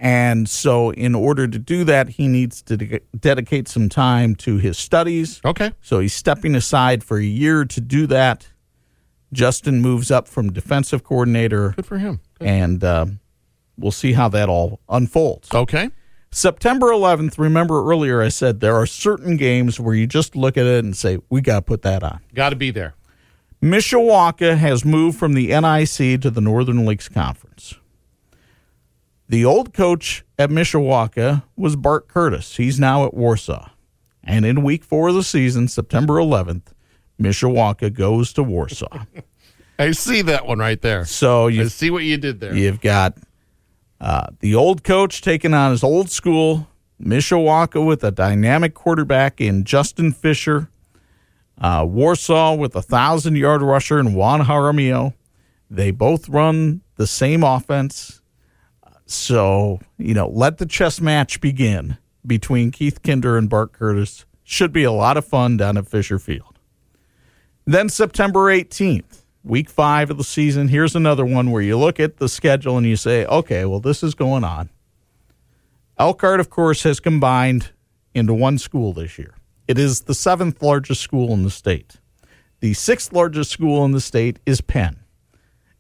And 0.05 0.49
so, 0.49 0.91
in 0.91 1.15
order 1.15 1.47
to 1.47 1.59
do 1.61 1.85
that, 1.85 2.09
he 2.09 2.27
needs 2.27 2.61
to 2.63 2.77
de- 2.77 3.01
dedicate 3.17 3.69
some 3.69 3.89
time 3.89 4.35
to 4.37 4.57
his 4.57 4.77
studies. 4.77 5.41
Okay. 5.45 5.71
So, 5.81 6.01
he's 6.01 6.13
stepping 6.13 6.57
aside 6.57 7.05
for 7.05 7.19
a 7.19 7.23
year 7.25 7.65
to 7.65 7.81
do 7.81 8.09
that. 8.09 8.49
Justin 9.33 9.81
moves 9.81 10.11
up 10.11 10.27
from 10.27 10.53
defensive 10.53 11.05
coordinator, 11.05 11.71
Good 11.77 11.87
for 11.87 11.99
him. 11.99 12.19
Good. 12.41 12.49
and 12.49 12.83
uh, 12.85 13.07
we'll 13.79 13.93
see 13.93 14.13
how 14.15 14.29
that 14.31 14.49
all 14.49 14.81
unfolds. 14.89 15.49
Okay. 15.55 15.91
September 16.33 16.89
11th, 16.89 17.39
remember 17.39 17.85
earlier 17.89 18.21
I 18.21 18.29
said 18.29 18.59
there 18.59 18.75
are 18.75 18.87
certain 18.87 19.37
games 19.37 19.79
where 19.79 19.95
you 19.95 20.09
just 20.09 20.35
look 20.35 20.57
at 20.57 20.67
it 20.67 20.85
and 20.85 20.97
say, 20.97 21.19
we 21.31 21.41
got 21.43 21.57
to 21.57 21.63
put 21.63 21.83
that 21.83 22.03
on. 22.03 22.21
Got 22.35 22.51
to 22.51 22.57
be 22.57 22.71
there. 22.73 22.95
Mishawaka 23.63 24.57
has 24.59 24.85
moved 24.85 25.19
from 25.19 25.35
the 25.35 25.49
NIC 25.49 26.21
to 26.23 26.31
the 26.31 26.41
Northern 26.41 26.85
Lakes 26.85 27.09
Conference. 27.09 27.75
The 29.33 29.47
old 29.47 29.73
coach 29.73 30.27
at 30.39 30.51
Mishawaka 30.51 31.43
was 31.57 31.75
Bart 31.75 32.07
Curtis. 32.07 32.57
He's 32.57 32.79
now 32.79 33.07
at 33.07 33.15
Warsaw. 33.15 33.71
And 34.23 34.45
in 34.45 34.63
week 34.63 34.85
four 34.85 35.09
of 35.09 35.15
the 35.15 35.23
season, 35.23 35.69
September 35.69 36.17
11th, 36.17 36.75
Mishawaka 37.19 37.91
goes 37.95 38.35
to 38.35 38.43
Warsaw. 38.43 39.07
I 39.79 39.93
see 39.93 40.21
that 40.21 40.47
one 40.47 40.59
right 40.59 40.79
there. 40.83 41.07
So 41.07 41.47
I 41.47 41.53
you, 41.53 41.69
see 41.71 41.89
what 41.89 42.05
you 42.05 42.19
did 42.19 42.41
there. 42.41 42.55
you've 42.55 42.83
got 42.83 43.17
uh, 44.03 44.27
the 44.41 44.55
old 44.55 44.85
coach 44.85 45.23
taking 45.23 45.55
on 45.55 45.71
his 45.71 45.83
old 45.83 46.11
school, 46.11 46.69
Mishawaka 47.03 47.83
with 47.83 48.05
a 48.05 48.11
dynamic 48.11 48.75
quarterback 48.75 49.41
in 49.41 49.65
Justin 49.65 50.13
Fisher. 50.13 50.69
Uh, 51.59 51.87
Warsaw 51.89 52.53
with 52.53 52.77
a 52.77 52.83
thousand 52.83 53.37
yard 53.37 53.63
rusher 53.63 53.99
in 53.99 54.13
Juan 54.13 54.43
Jaramillo. 54.43 55.15
They 55.71 55.91
both 55.91 56.29
run 56.29 56.83
the 56.97 57.07
same 57.07 57.43
offense. 57.43 58.21
So, 59.07 59.81
you 59.99 60.15
know, 60.15 60.29
let 60.29 60.59
the 60.59 60.67
chess 60.67 61.01
match 61.01 61.41
begin 61.41 61.99
between 62.27 62.71
Keith 62.71 63.03
Kinder 63.03 63.37
and 63.37 63.49
Bart 63.49 63.73
Curtis. 63.73 64.25
Should 64.45 64.73
be 64.73 64.85
a 64.85 64.93
lot 64.93 65.17
of 65.17 65.25
fun 65.25 65.57
down 65.57 65.77
at 65.77 65.87
Fisher 65.87 66.19
Field. 66.19 66.59
Then 67.65 67.89
September 67.89 68.53
18th, 68.53 69.23
week 69.45 69.71
five 69.71 70.11
of 70.11 70.19
the 70.19 70.25
season. 70.25 70.69
Here's 70.69 70.97
another 70.97 71.25
one 71.25 71.51
where 71.51 71.63
you 71.63 71.79
look 71.79 72.01
at 72.01 72.17
the 72.17 72.29
schedule 72.29 72.77
and 72.77 72.87
you 72.87 72.97
say, 72.97 73.25
okay, 73.27 73.65
well, 73.65 73.81
this 73.81 74.03
is 74.03 74.15
going 74.15 74.45
on. 74.45 74.71
Elkhart, 75.99 76.41
of 76.41 76.51
course, 76.51 76.83
has 76.83 77.01
combined 77.01 77.71
into 78.15 78.35
one 78.35 78.59
school 78.59 78.93
this 78.93 79.19
year. 79.19 79.35
It 79.69 79.79
is 79.79 80.03
the 80.03 80.15
seventh 80.15 80.61
largest 80.63 81.01
school 81.01 81.33
in 81.33 81.45
the 81.45 81.51
state. 81.51 81.99
The 82.61 82.75
sixth 82.75 83.13
largest 83.13 83.51
school 83.51 83.85
in 83.85 83.93
the 83.93 84.01
state 84.01 84.39
is 84.45 84.61
Penn. 84.61 85.02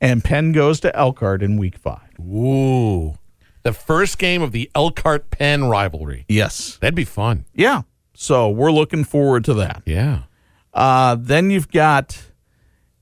And 0.03 0.23
Penn 0.23 0.51
goes 0.51 0.81
to 0.81 0.95
Elkhart 0.95 1.43
in 1.43 1.57
week 1.57 1.79
five. 1.79 2.19
Ooh. 2.21 3.15
The 3.62 3.73
first 3.73 4.19
game 4.19 4.43
of 4.43 4.51
the 4.51 4.69
Elkhart 4.75 5.31
Penn 5.31 5.67
rivalry. 5.67 6.25
Yes. 6.29 6.77
That'd 6.81 6.97
be 6.97 7.05
fun. 7.05 7.45
Yeah. 7.55 7.83
So 8.12 8.51
we're 8.51 8.73
looking 8.73 9.05
forward 9.05 9.45
to 9.45 9.55
that. 9.55 9.83
Yeah. 9.87 10.25
Uh, 10.75 11.17
then 11.19 11.51
you've 11.51 11.71
got 11.71 12.21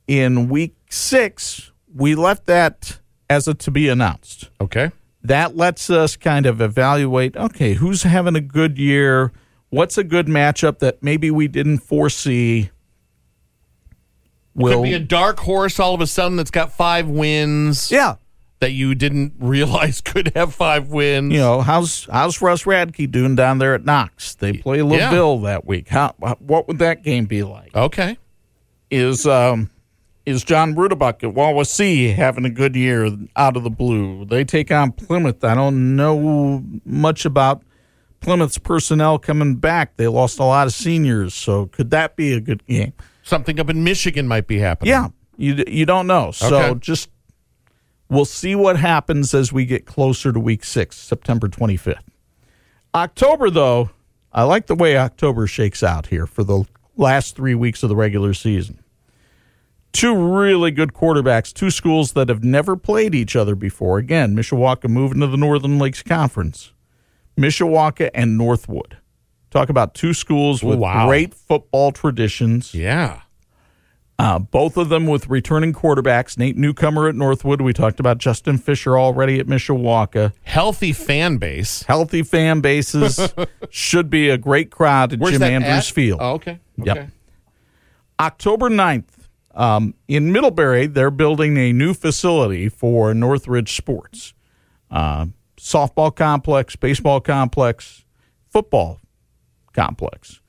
in 0.06 0.50
week 0.50 0.76
six, 0.90 1.72
we 1.94 2.14
left 2.14 2.44
that 2.46 3.00
as 3.30 3.48
a 3.48 3.54
to 3.54 3.70
be 3.70 3.88
announced. 3.88 4.50
Okay. 4.60 4.90
That 5.22 5.56
lets 5.56 5.88
us 5.88 6.16
kind 6.16 6.44
of 6.44 6.60
evaluate 6.60 7.36
okay, 7.36 7.74
who's 7.74 8.02
having 8.02 8.36
a 8.36 8.40
good 8.40 8.76
year? 8.76 9.32
What's 9.70 9.96
a 9.96 10.04
good 10.04 10.26
matchup 10.26 10.80
that 10.80 11.02
maybe 11.02 11.30
we 11.30 11.48
didn't 11.48 11.78
foresee? 11.78 12.70
Could 14.58 14.82
be 14.82 14.94
a 14.94 14.98
dark 14.98 15.38
horse 15.40 15.78
all 15.78 15.94
of 15.94 16.00
a 16.00 16.06
sudden 16.06 16.36
that's 16.36 16.50
got 16.50 16.72
five 16.72 17.08
wins 17.08 17.90
yeah, 17.90 18.16
that 18.58 18.72
you 18.72 18.94
didn't 18.94 19.34
realize 19.38 20.00
could 20.00 20.32
have 20.34 20.54
five 20.54 20.88
wins. 20.88 21.32
you 21.32 21.38
know 21.38 21.60
how's 21.60 22.06
how's 22.06 22.40
Russ 22.42 22.64
Radke 22.64 23.10
doing 23.10 23.36
down 23.36 23.58
there 23.58 23.74
at 23.74 23.84
Knox? 23.84 24.34
They 24.34 24.52
play 24.54 24.78
Laville 24.78 25.44
that 25.44 25.66
week. 25.66 25.88
How 25.88 26.14
what 26.40 26.68
would 26.68 26.78
that 26.78 27.02
game 27.02 27.26
be 27.26 27.42
like? 27.42 27.74
Okay. 27.74 28.18
Is 28.90 29.26
um 29.26 29.70
is 30.26 30.44
John 30.44 30.74
Rudabuck 30.74 31.24
at 31.24 31.34
Wawasee 31.34 32.14
having 32.14 32.44
a 32.44 32.50
good 32.50 32.76
year 32.76 33.10
out 33.36 33.56
of 33.56 33.64
the 33.64 33.70
blue? 33.70 34.24
They 34.24 34.44
take 34.44 34.70
on 34.70 34.92
Plymouth. 34.92 35.42
I 35.44 35.54
don't 35.54 35.96
know 35.96 36.64
much 36.84 37.24
about 37.24 37.62
Plymouth's 38.20 38.58
personnel 38.58 39.18
coming 39.18 39.56
back. 39.56 39.96
They 39.96 40.06
lost 40.08 40.38
a 40.38 40.44
lot 40.44 40.66
of 40.66 40.74
seniors, 40.74 41.34
so 41.34 41.66
could 41.66 41.90
that 41.90 42.16
be 42.16 42.32
a 42.32 42.40
good 42.40 42.64
game? 42.66 42.92
Something 43.22 43.60
up 43.60 43.68
in 43.68 43.84
Michigan 43.84 44.26
might 44.26 44.46
be 44.46 44.58
happening. 44.58 44.90
Yeah, 44.90 45.08
you 45.36 45.62
you 45.68 45.86
don't 45.86 46.06
know. 46.06 46.30
So 46.30 46.54
Okay. 46.56 46.78
just 46.80 47.10
We'll 48.08 48.24
see 48.24 48.56
what 48.56 48.76
happens 48.76 49.32
as 49.34 49.52
we 49.52 49.64
get 49.64 49.86
closer 49.86 50.32
to 50.32 50.40
week 50.40 50.64
six, 50.64 50.96
September 50.98 51.48
25th. 51.48 52.02
October, 52.92 53.50
though, 53.50 53.90
I 54.32 54.42
like 54.42 54.66
the 54.66 54.74
way 54.74 54.96
October 54.98 55.46
shakes 55.46 55.80
out 55.84 56.06
here 56.08 56.26
for 56.26 56.42
the 56.42 56.64
last 56.96 57.36
three 57.36 57.54
weeks 57.54 57.84
of 57.84 57.88
the 57.88 57.94
regular 57.94 58.34
season. 58.34 58.80
Two 59.92 60.14
really 60.36 60.72
good 60.72 60.92
quarterbacks, 60.92 61.52
two 61.52 61.70
schools 61.70 62.12
that 62.12 62.28
have 62.28 62.42
never 62.42 62.76
played 62.76 63.14
each 63.14 63.36
other 63.36 63.54
before. 63.54 63.98
Again, 63.98 64.34
Mishawaka 64.34 64.88
moving 64.88 65.20
to 65.20 65.28
the 65.28 65.36
Northern 65.36 65.78
Lakes 65.78 66.02
Conference. 66.02 66.72
Mishawaka 67.38 68.10
and 68.12 68.36
Northwood. 68.36 68.98
Talk 69.50 69.68
about 69.68 69.94
two 69.94 70.14
schools 70.14 70.62
with 70.62 70.78
Wow. 70.78 71.06
great 71.06 71.34
football 71.34 71.90
traditions. 71.92 72.72
Yeah. 72.74 73.22
Uh, 74.18 74.38
both 74.38 74.76
of 74.76 74.90
them 74.90 75.06
with 75.06 75.28
returning 75.28 75.72
quarterbacks. 75.72 76.36
Nate 76.36 76.56
Newcomer 76.56 77.08
at 77.08 77.14
Northwood. 77.14 77.62
We 77.62 77.72
talked 77.72 77.98
about 77.98 78.18
Justin 78.18 78.58
Fisher 78.58 78.98
already 78.98 79.40
at 79.40 79.46
Mishawaka. 79.46 80.34
Healthy 80.42 80.92
fan 80.92 81.38
base. 81.38 81.82
Healthy 81.84 82.22
fan 82.22 82.60
bases. 82.60 83.32
Should 83.70 84.10
be 84.10 84.28
a 84.28 84.36
great 84.36 84.70
crowd 84.70 85.14
at 85.14 85.18
Where's 85.18 85.32
Jim 85.32 85.42
Andrews 85.42 85.88
at? 85.88 85.94
Field. 85.94 86.18
Oh, 86.22 86.32
okay. 86.32 86.58
Yep. 86.76 87.08
October 88.20 88.68
9th, 88.68 89.04
um, 89.54 89.94
in 90.06 90.30
Middlebury, 90.32 90.86
they're 90.86 91.10
building 91.10 91.56
a 91.56 91.72
new 91.72 91.94
facility 91.94 92.68
for 92.68 93.14
Northridge 93.14 93.74
Sports. 93.74 94.34
Uh, 94.90 95.26
softball 95.58 96.14
complex, 96.14 96.76
baseball 96.76 97.20
complex, 97.22 98.04
football 98.50 99.00
complex. 99.72 100.40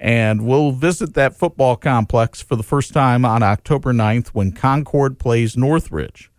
And 0.00 0.46
we'll 0.46 0.70
visit 0.70 1.14
that 1.14 1.36
football 1.36 1.76
complex 1.76 2.40
for 2.40 2.54
the 2.54 2.62
first 2.62 2.92
time 2.92 3.24
on 3.24 3.42
October 3.42 3.92
9th 3.92 4.28
when 4.28 4.52
Concord 4.52 5.18
plays 5.18 5.56
Northridge. 5.56 6.30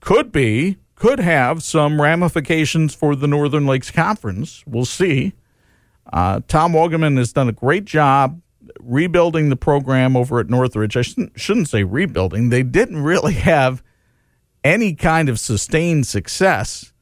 Could 0.00 0.32
be, 0.32 0.78
could 0.94 1.20
have 1.20 1.62
some 1.62 2.00
ramifications 2.00 2.94
for 2.94 3.14
the 3.14 3.26
Northern 3.26 3.66
Lakes 3.66 3.90
Conference. 3.90 4.64
We'll 4.66 4.86
see. 4.86 5.34
Uh, 6.10 6.40
Tom 6.48 6.72
Wogeman 6.72 7.18
has 7.18 7.32
done 7.32 7.48
a 7.48 7.52
great 7.52 7.84
job 7.84 8.40
rebuilding 8.80 9.50
the 9.50 9.56
program 9.56 10.16
over 10.16 10.40
at 10.40 10.48
Northridge. 10.48 10.96
I 10.96 11.02
shouldn't, 11.02 11.38
shouldn't 11.38 11.68
say 11.68 11.84
rebuilding. 11.84 12.48
They 12.48 12.62
didn't 12.62 13.02
really 13.02 13.34
have 13.34 13.82
any 14.64 14.94
kind 14.94 15.28
of 15.28 15.38
sustained 15.38 16.06
success 16.06 16.92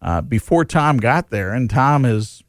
uh, 0.00 0.20
before 0.20 0.64
Tom 0.64 0.98
got 0.98 1.30
there, 1.30 1.52
and 1.52 1.68
Tom 1.68 2.04
has 2.04 2.42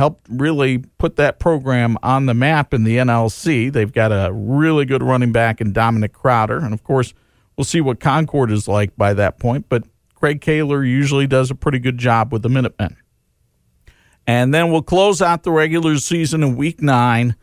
helped 0.00 0.26
really 0.30 0.78
put 0.96 1.16
that 1.16 1.38
program 1.38 1.98
on 2.02 2.24
the 2.24 2.32
map 2.32 2.72
in 2.72 2.84
the 2.84 2.96
NLC. 2.96 3.70
They've 3.70 3.92
got 3.92 4.10
a 4.12 4.32
really 4.32 4.86
good 4.86 5.02
running 5.02 5.30
back 5.30 5.60
in 5.60 5.74
Dominic 5.74 6.14
Crowder, 6.14 6.56
and 6.56 6.72
of 6.72 6.82
course, 6.82 7.12
we'll 7.54 7.66
see 7.66 7.82
what 7.82 8.00
Concord 8.00 8.50
is 8.50 8.66
like 8.66 8.96
by 8.96 9.12
that 9.12 9.38
point. 9.38 9.66
But 9.68 9.84
Craig 10.14 10.40
Koehler 10.40 10.88
usually 10.88 11.26
does 11.26 11.50
a 11.50 11.54
pretty 11.54 11.78
good 11.78 11.98
job 11.98 12.32
with 12.32 12.40
the 12.40 12.48
Minutemen. 12.48 12.96
And 14.26 14.54
then 14.54 14.72
we'll 14.72 14.80
close 14.80 15.20
out 15.20 15.42
the 15.42 15.50
regular 15.50 15.98
season 15.98 16.42
in 16.42 16.56
week 16.56 16.80
nine 16.80 17.36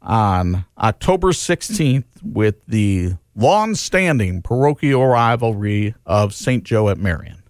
on 0.00 0.64
October 0.78 1.32
16th 1.32 2.06
with 2.22 2.64
the 2.66 3.12
long 3.36 3.74
standing 3.74 4.40
parochial 4.40 5.06
rivalry 5.06 5.94
of 6.06 6.32
St. 6.32 6.64
Joe 6.64 6.88
at 6.88 6.96
Marian. 6.96 7.42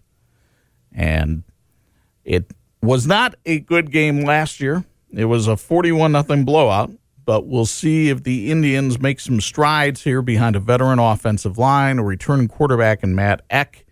And 0.90 1.44
it 2.25 2.51
was 2.85 3.07
not 3.07 3.35
a 3.44 3.61
good 3.61 3.90
game 3.90 4.25
last 4.25 4.61
year. 4.61 4.85
It 5.12 5.27
was 5.27 5.47
a 5.47 5.57
41 5.57 6.12
nothing 6.12 6.44
blowout, 6.44 6.90
but 7.25 7.47
we'll 7.47 7.66
see 7.66 8.11
if 8.11 8.25
the 8.25 8.51
Indians 8.51 9.01
make 9.01 9.20
some 9.20 9.40
strides 9.40 10.03
here 10.03 10.23
behind 10.23 10.57
a 10.57 10.61
veteran 10.61 10.99
offensive 10.99 11.57
line, 11.57 11.99
a 11.99 12.05
returning 12.05 12.49
quarterback 12.49 13.03
in 13.03 13.14
Matt 13.14 13.42
Eck. 13.49 13.85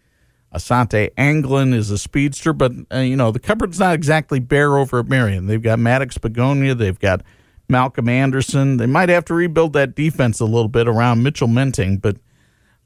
Asante 0.55 1.11
Anglin 1.17 1.73
is 1.73 1.91
a 1.91 1.97
speedster, 1.97 2.53
but 2.53 2.73
uh, 2.93 2.99
you 2.99 3.17
know 3.17 3.31
the 3.31 3.39
cupboard's 3.39 3.79
not 3.79 3.95
exactly 3.95 4.39
bare 4.39 4.77
over 4.77 4.99
at 4.99 5.09
Marian. 5.09 5.47
They've 5.47 5.63
got 5.63 5.79
Maddox 5.79 6.19
Begonia, 6.19 6.75
they've 6.75 6.99
got 6.99 7.23
Malcolm 7.69 8.09
Anderson. 8.09 8.77
They 8.77 8.87
might 8.87 9.09
have 9.09 9.25
to 9.27 9.35
rebuild 9.35 9.73
that 9.73 9.95
defense 9.95 10.41
a 10.41 10.45
little 10.45 10.69
bit 10.69 10.87
around 10.87 11.23
Mitchell 11.23 11.49
Menting, 11.49 11.97
but 12.03 12.19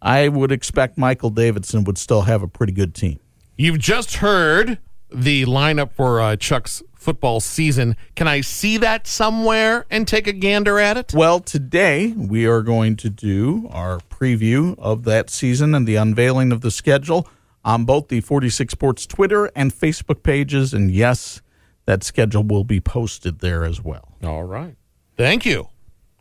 I 0.01 0.29
would 0.29 0.53
expect 0.53 0.97
Michael 0.97 1.31
Davidson 1.31 1.83
would 1.85 1.99
still 1.99 2.23
have 2.23 2.43
a 2.43 2.49
pretty 2.49 2.73
good 2.73 2.95
team. 2.95 3.19
You've 3.57 3.81
just 3.81 4.17
heard 4.17 4.79
the 5.11 5.45
lineup 5.45 5.93
for 5.93 6.21
uh, 6.21 6.37
Chuck's 6.37 6.83
football 6.95 7.39
season. 7.39 7.97
Can 8.17 8.27
I 8.27 8.41
see 8.41 8.79
that 8.79 9.07
somewhere 9.07 9.87
and 9.91 10.09
take 10.09 10.27
a 10.27 10.33
gander 10.33 10.81
at 10.81 10.97
it? 10.97 11.13
Well, 11.15 11.39
today 11.39 12.09
we 12.17 12.47
are 12.47 12.63
going 12.63 12.97
to 12.97 13.09
do 13.11 13.69
our 13.71 14.01
preview 14.11 14.77
of 14.79 15.05
that 15.05 15.31
season 15.31 15.75
and 15.75 15.87
the 15.87 15.95
unveiling 15.97 16.51
of 16.51 16.63
the 16.63 16.71
schedule 16.71 17.29
on 17.65 17.85
both 17.85 18.09
the 18.09 18.21
46 18.21 18.73
Sports 18.73 19.07
Twitter 19.07 19.51
and 19.55 19.73
Facebook 19.73 20.25
pages. 20.25 20.75
And 20.75 20.91
yes, 20.91 21.43
that 21.85 22.03
schedule 22.03 22.43
will 22.43 22.65
be 22.65 22.81
posted 22.81 23.39
there 23.39 23.65
as 23.65 23.81
well. 23.81 24.13
All 24.25 24.45
right. 24.45 24.75
Thank 25.17 25.47
you. 25.47 25.69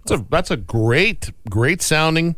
That's 0.05 0.21
a, 0.21 0.25
that's 0.29 0.51
a 0.51 0.57
great, 0.57 1.31
great 1.49 1.81
sounding 1.81 2.35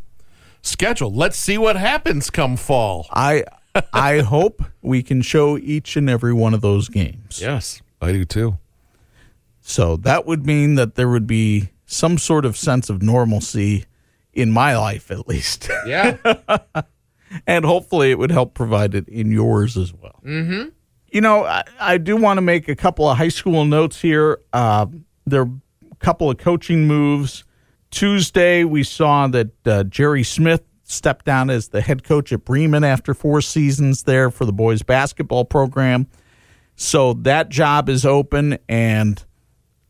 schedule. 0.62 1.13
Let's 1.13 1.38
see 1.38 1.57
what 1.57 1.75
happens 1.75 2.29
come 2.29 2.55
fall. 2.55 3.07
I 3.12 3.43
I 3.93 4.19
hope 4.19 4.63
we 4.81 5.03
can 5.03 5.21
show 5.21 5.57
each 5.57 5.95
and 5.95 6.09
every 6.09 6.33
one 6.33 6.53
of 6.53 6.61
those 6.61 6.89
games. 6.89 7.41
Yes, 7.41 7.81
I 8.01 8.11
do 8.11 8.25
too. 8.25 8.57
So 9.61 9.97
that 9.97 10.25
would 10.25 10.45
mean 10.45 10.75
that 10.75 10.95
there 10.95 11.09
would 11.09 11.27
be 11.27 11.69
some 11.85 12.17
sort 12.17 12.45
of 12.45 12.55
sense 12.55 12.89
of 12.89 13.01
normalcy 13.01 13.85
in 14.33 14.51
my 14.51 14.77
life, 14.77 15.11
at 15.11 15.27
least. 15.27 15.69
Yeah. 15.85 16.17
and 17.47 17.65
hopefully 17.65 18.11
it 18.11 18.19
would 18.19 18.31
help 18.31 18.53
provide 18.53 18.95
it 18.95 19.07
in 19.09 19.31
yours 19.31 19.75
as 19.75 19.93
well. 19.93 20.19
Mm-hmm. 20.25 20.69
You 21.11 21.21
know, 21.21 21.45
I, 21.45 21.63
I 21.79 21.97
do 21.97 22.15
want 22.15 22.37
to 22.37 22.41
make 22.41 22.67
a 22.67 22.75
couple 22.75 23.09
of 23.09 23.17
high 23.17 23.29
school 23.29 23.65
notes 23.65 23.99
here. 23.99 24.39
Uh, 24.53 24.85
there 25.25 25.41
are 25.41 25.51
a 25.91 25.95
couple 25.95 26.29
of 26.29 26.37
coaching 26.37 26.87
moves. 26.87 27.43
Tuesday, 27.89 28.63
we 28.63 28.83
saw 28.83 29.27
that 29.27 29.67
uh, 29.67 29.83
Jerry 29.83 30.23
Smith 30.23 30.63
stepped 30.88 31.26
down 31.26 31.50
as 31.50 31.67
the 31.67 31.82
head 31.82 32.04
coach 32.04 32.32
at 32.32 32.45
Bremen 32.45 32.84
after 32.84 33.13
four 33.13 33.41
seasons 33.41 34.04
there 34.04 34.32
for 34.32 34.45
the 34.45 34.54
boys 34.54 34.82
basketball 34.84 35.45
program. 35.45 36.08
So 36.76 37.13
that 37.13 37.50
job 37.50 37.89
is 37.89 38.06
open, 38.06 38.58
and 38.69 39.21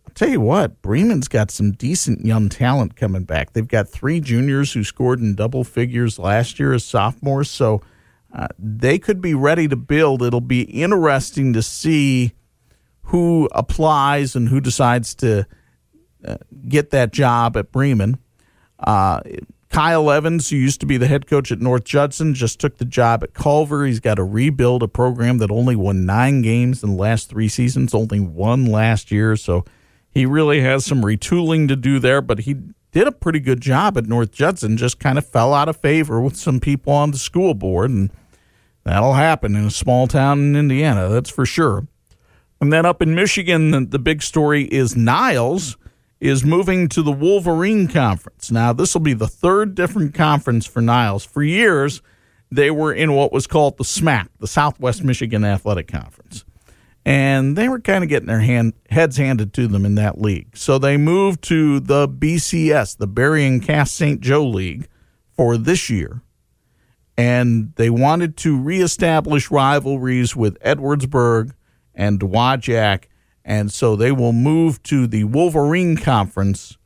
I'll 0.05 0.13
tell 0.15 0.29
you 0.29 0.41
what, 0.41 0.81
Bremen's 0.81 1.27
got 1.27 1.51
some 1.51 1.71
decent 1.71 2.25
young 2.25 2.49
talent 2.49 2.95
coming 2.95 3.25
back. 3.25 3.53
They've 3.53 3.67
got 3.67 3.87
three 3.87 4.19
juniors 4.19 4.73
who 4.73 4.83
scored 4.83 5.19
in 5.19 5.35
double 5.35 5.63
figures 5.63 6.17
last 6.17 6.59
year 6.59 6.73
as 6.73 6.83
sophomores, 6.83 7.49
so 7.49 7.81
uh, 8.33 8.47
they 8.57 8.97
could 8.97 9.21
be 9.21 9.35
ready 9.35 9.67
to 9.67 9.75
build. 9.75 10.23
It'll 10.23 10.41
be 10.41 10.61
interesting 10.61 11.53
to 11.53 11.61
see 11.61 12.33
who 13.03 13.47
applies 13.51 14.35
and 14.35 14.49
who 14.49 14.59
decides 14.59 15.13
to 15.15 15.45
uh, 16.25 16.37
get 16.67 16.89
that 16.89 17.13
job 17.13 17.55
at 17.55 17.71
Bremen. 17.71 18.17
Uh, 18.79 19.21
Kyle 19.69 20.09
Evans, 20.09 20.49
who 20.49 20.55
used 20.55 20.79
to 20.79 20.85
be 20.85 20.97
the 20.97 21.07
head 21.07 21.27
coach 21.27 21.51
at 21.51 21.59
North 21.59 21.83
Judson, 21.83 22.33
just 22.33 22.59
took 22.59 22.77
the 22.77 22.85
job 22.85 23.23
at 23.23 23.33
Culver. 23.33 23.85
He's 23.85 23.99
got 23.99 24.15
to 24.15 24.23
rebuild 24.23 24.81
a 24.81 24.87
program 24.87 25.39
that 25.39 25.51
only 25.51 25.75
won 25.75 26.05
nine 26.05 26.41
games 26.41 26.83
in 26.83 26.91
the 26.91 27.01
last 27.01 27.29
three 27.29 27.49
seasons, 27.49 27.93
only 27.93 28.19
one 28.19 28.65
last 28.65 29.11
year. 29.11 29.35
So 29.35 29.65
he 30.09 30.25
really 30.25 30.61
has 30.61 30.85
some 30.85 31.01
retooling 31.01 31.67
to 31.67 31.75
do 31.75 31.99
there, 31.99 32.21
but 32.21 32.39
he 32.39 32.55
did 32.91 33.07
a 33.07 33.11
pretty 33.11 33.39
good 33.39 33.61
job 33.61 33.97
at 33.97 34.05
North 34.05 34.31
Judson, 34.31 34.77
just 34.77 34.99
kind 34.99 35.17
of 35.17 35.27
fell 35.27 35.53
out 35.53 35.69
of 35.69 35.77
favor 35.77 36.21
with 36.21 36.37
some 36.37 36.59
people 36.59 36.93
on 36.93 37.11
the 37.11 37.17
school 37.17 37.53
board. 37.53 37.91
And 37.91 38.11
that'll 38.83 39.13
happen 39.13 39.55
in 39.55 39.65
a 39.65 39.71
small 39.71 40.07
town 40.07 40.39
in 40.39 40.55
Indiana, 40.55 41.09
that's 41.09 41.29
for 41.29 41.45
sure. 41.45 41.87
And 42.59 42.73
then 42.73 42.85
up 42.85 43.01
in 43.01 43.13
Michigan, 43.13 43.71
the, 43.71 43.81
the 43.81 43.99
big 43.99 44.23
story 44.23 44.63
is 44.63 44.95
Niles 44.95 45.77
is 46.19 46.43
moving 46.43 46.87
to 46.89 47.01
the 47.01 47.11
Wolverine 47.11 47.87
Conference. 47.87 48.51
Now, 48.51 48.73
this 48.73 48.93
will 48.93 49.01
be 49.01 49.13
the 49.13 49.27
third 49.27 49.75
different 49.75 50.13
conference 50.13 50.65
for 50.65 50.81
Niles. 50.81 51.23
For 51.23 51.43
years, 51.43 52.01
they 52.49 52.71
were 52.71 52.93
in 52.93 53.13
what 53.13 53.31
was 53.31 53.45
called 53.45 53.77
the 53.77 53.83
SMAC, 53.83 54.27
the 54.39 54.47
Southwest 54.47 55.03
Michigan 55.03 55.43
Athletic 55.43 55.87
Conference. 55.87 56.43
And 57.05 57.55
they 57.55 57.69
were 57.69 57.79
kind 57.79 58.03
of 58.03 58.09
getting 58.09 58.27
their 58.27 58.41
hand, 58.41 58.73
heads 58.89 59.17
handed 59.17 59.53
to 59.53 59.67
them 59.67 59.85
in 59.85 59.95
that 59.95 60.19
league. 60.19 60.57
So 60.57 60.77
they 60.77 60.97
moved 60.97 61.41
to 61.43 61.79
the 61.79 62.07
BCS, 62.07 62.97
the 62.97 63.07
Berrien 63.07 63.61
Cass 63.61 63.91
St. 63.91 64.19
Joe 64.19 64.45
League, 64.45 64.87
for 65.31 65.57
this 65.57 65.89
year. 65.89 66.21
And 67.17 67.73
they 67.77 67.89
wanted 67.89 68.35
to 68.37 68.59
reestablish 68.59 69.49
rivalries 69.49 70.35
with 70.35 70.59
Edwardsburg 70.59 71.53
and 71.95 72.19
Dowagiac 72.19 73.05
and 73.47 73.71
so 73.71 73.95
they 73.95 74.11
will 74.11 74.33
move 74.33 74.83
to 74.83 75.07
the 75.07 75.23
Wolverine 75.23 75.95
Conference 75.97 76.77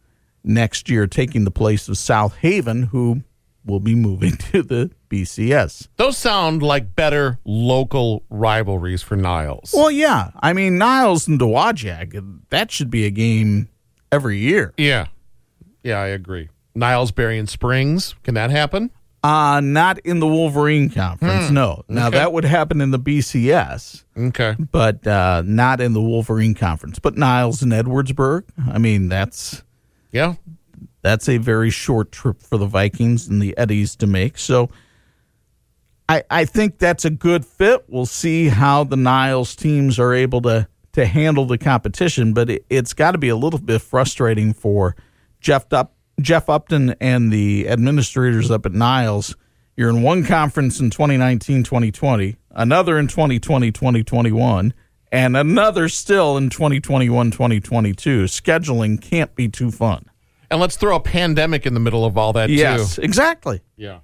next 0.44 0.90
year, 0.90 1.08
taking 1.08 1.44
the 1.44 1.52
place 1.52 1.90
of 1.90 1.98
South 1.98 2.38
Haven, 2.38 2.84
who 2.84 3.24
will 3.66 3.80
be 3.80 3.96
moving 3.96 4.38
to 4.52 4.62
the 4.64 4.92
BCS. 5.10 5.88
Those 5.98 6.18
sound 6.18 6.62
like 6.64 6.96
better 6.96 7.40
local 7.44 8.24
rivalries 8.30 9.02
for 9.02 9.16
Niles. 9.18 9.74
Well, 9.76 9.92
yeah. 9.92 10.32
I 10.40 10.54
mean, 10.54 10.78
Niles 10.78 11.28
and 11.28 11.40
Dowagiac, 11.40 12.14
that 12.50 12.72
should 12.72 12.90
be 12.92 13.06
a 13.06 13.12
game 13.12 13.68
every 14.12 14.38
year. 14.38 14.74
yeah. 14.78 15.08
Yeah, 15.84 15.98
I 15.98 16.08
agree. 16.08 16.50
Niles, 16.76 17.12
Berry, 17.12 17.40
and 17.40 17.50
Springs. 17.50 18.14
Can 18.22 18.36
that 18.36 18.52
happen? 18.52 18.92
Uh, 19.24 19.62
not 19.64 20.00
in 20.00 20.20
the 20.20 20.26
Wolverine 20.26 20.90
conference, 20.90 21.50
Hmm. 21.50 21.54
no. 21.54 21.84
Now, 21.88 22.08
Okay. 22.08 22.18
that 22.18 22.34
would 22.34 22.44
happen 22.44 22.82
in 22.82 22.90
the 22.90 22.98
BCS, 22.98 24.04
Okay. 24.18 24.56
but 24.72 25.06
uh, 25.06 25.44
not 25.46 25.80
in 25.80 25.94
the 25.94 26.02
Wolverine 26.02 26.56
conference. 26.56 26.98
But 26.98 27.18
Niles 27.18 27.62
and 27.62 27.72
Edwardsburg, 27.72 28.46
I 28.68 28.80
mean, 28.80 29.10
that's 29.10 29.62
Yeah. 30.12 30.36
that's 31.04 31.30
a 31.30 31.38
very 31.38 31.70
short 31.70 32.12
trip 32.12 32.42
for 32.42 32.58
the 32.58 32.66
Vikings 32.66 33.28
and 33.28 33.40
the 33.42 33.56
Eddies 33.58 33.96
to 33.98 34.08
make. 34.08 34.40
So 34.40 34.72
I, 36.10 36.24
I 36.32 36.46
think 36.46 36.80
that's 36.80 37.06
a 37.06 37.10
good 37.12 37.46
fit. 37.46 37.86
We'll 37.88 38.06
see 38.08 38.48
how 38.48 38.84
the 38.84 38.98
Niles 38.98 39.56
teams 39.56 40.00
are 40.00 40.14
able 40.14 40.42
to 40.44 40.68
to 40.94 41.06
handle 41.06 41.46
the 41.46 41.58
competition, 41.58 42.34
but 42.34 42.50
it, 42.50 42.66
it's 42.70 42.92
got 42.94 43.12
to 43.12 43.18
be 43.18 43.30
a 43.30 43.36
little 43.38 43.60
bit 43.60 43.82
frustrating 43.82 44.52
for 44.52 44.94
Jeff 45.40 45.72
up 45.72 45.94
Jeff 46.20 46.50
Upton 46.50 46.96
and 47.00 47.32
the 47.32 47.68
administrators 47.68 48.52
up 48.52 48.66
at 48.66 48.74
Niles. 48.74 49.36
You're 49.78 49.90
in 49.90 50.02
one 50.02 50.24
conference 50.26 50.80
in 50.80 50.90
2019 50.90 51.64
2020, 51.64 52.36
another 52.52 53.00
in 53.00 53.08
2020 53.08 53.72
2021, 53.72 54.74
and 55.12 55.38
another 55.38 55.88
still 55.90 56.38
in 56.38 56.50
2021 56.50 57.32
2022. 57.32 58.26
Scheduling 58.26 59.02
can't 59.02 59.34
be 59.36 59.48
too 59.48 59.72
fun. 59.72 60.06
And 60.52 60.60
let's 60.60 60.76
throw 60.76 60.96
a 60.96 61.00
pandemic 61.00 61.66
in 61.66 61.74
the 61.74 61.80
middle 61.80 62.04
of 62.06 62.18
all 62.18 62.34
that 62.34 62.50
Yes, 62.50 62.96
too. 62.98 63.02
exactly. 63.04 63.62
Yeah. 63.78 64.00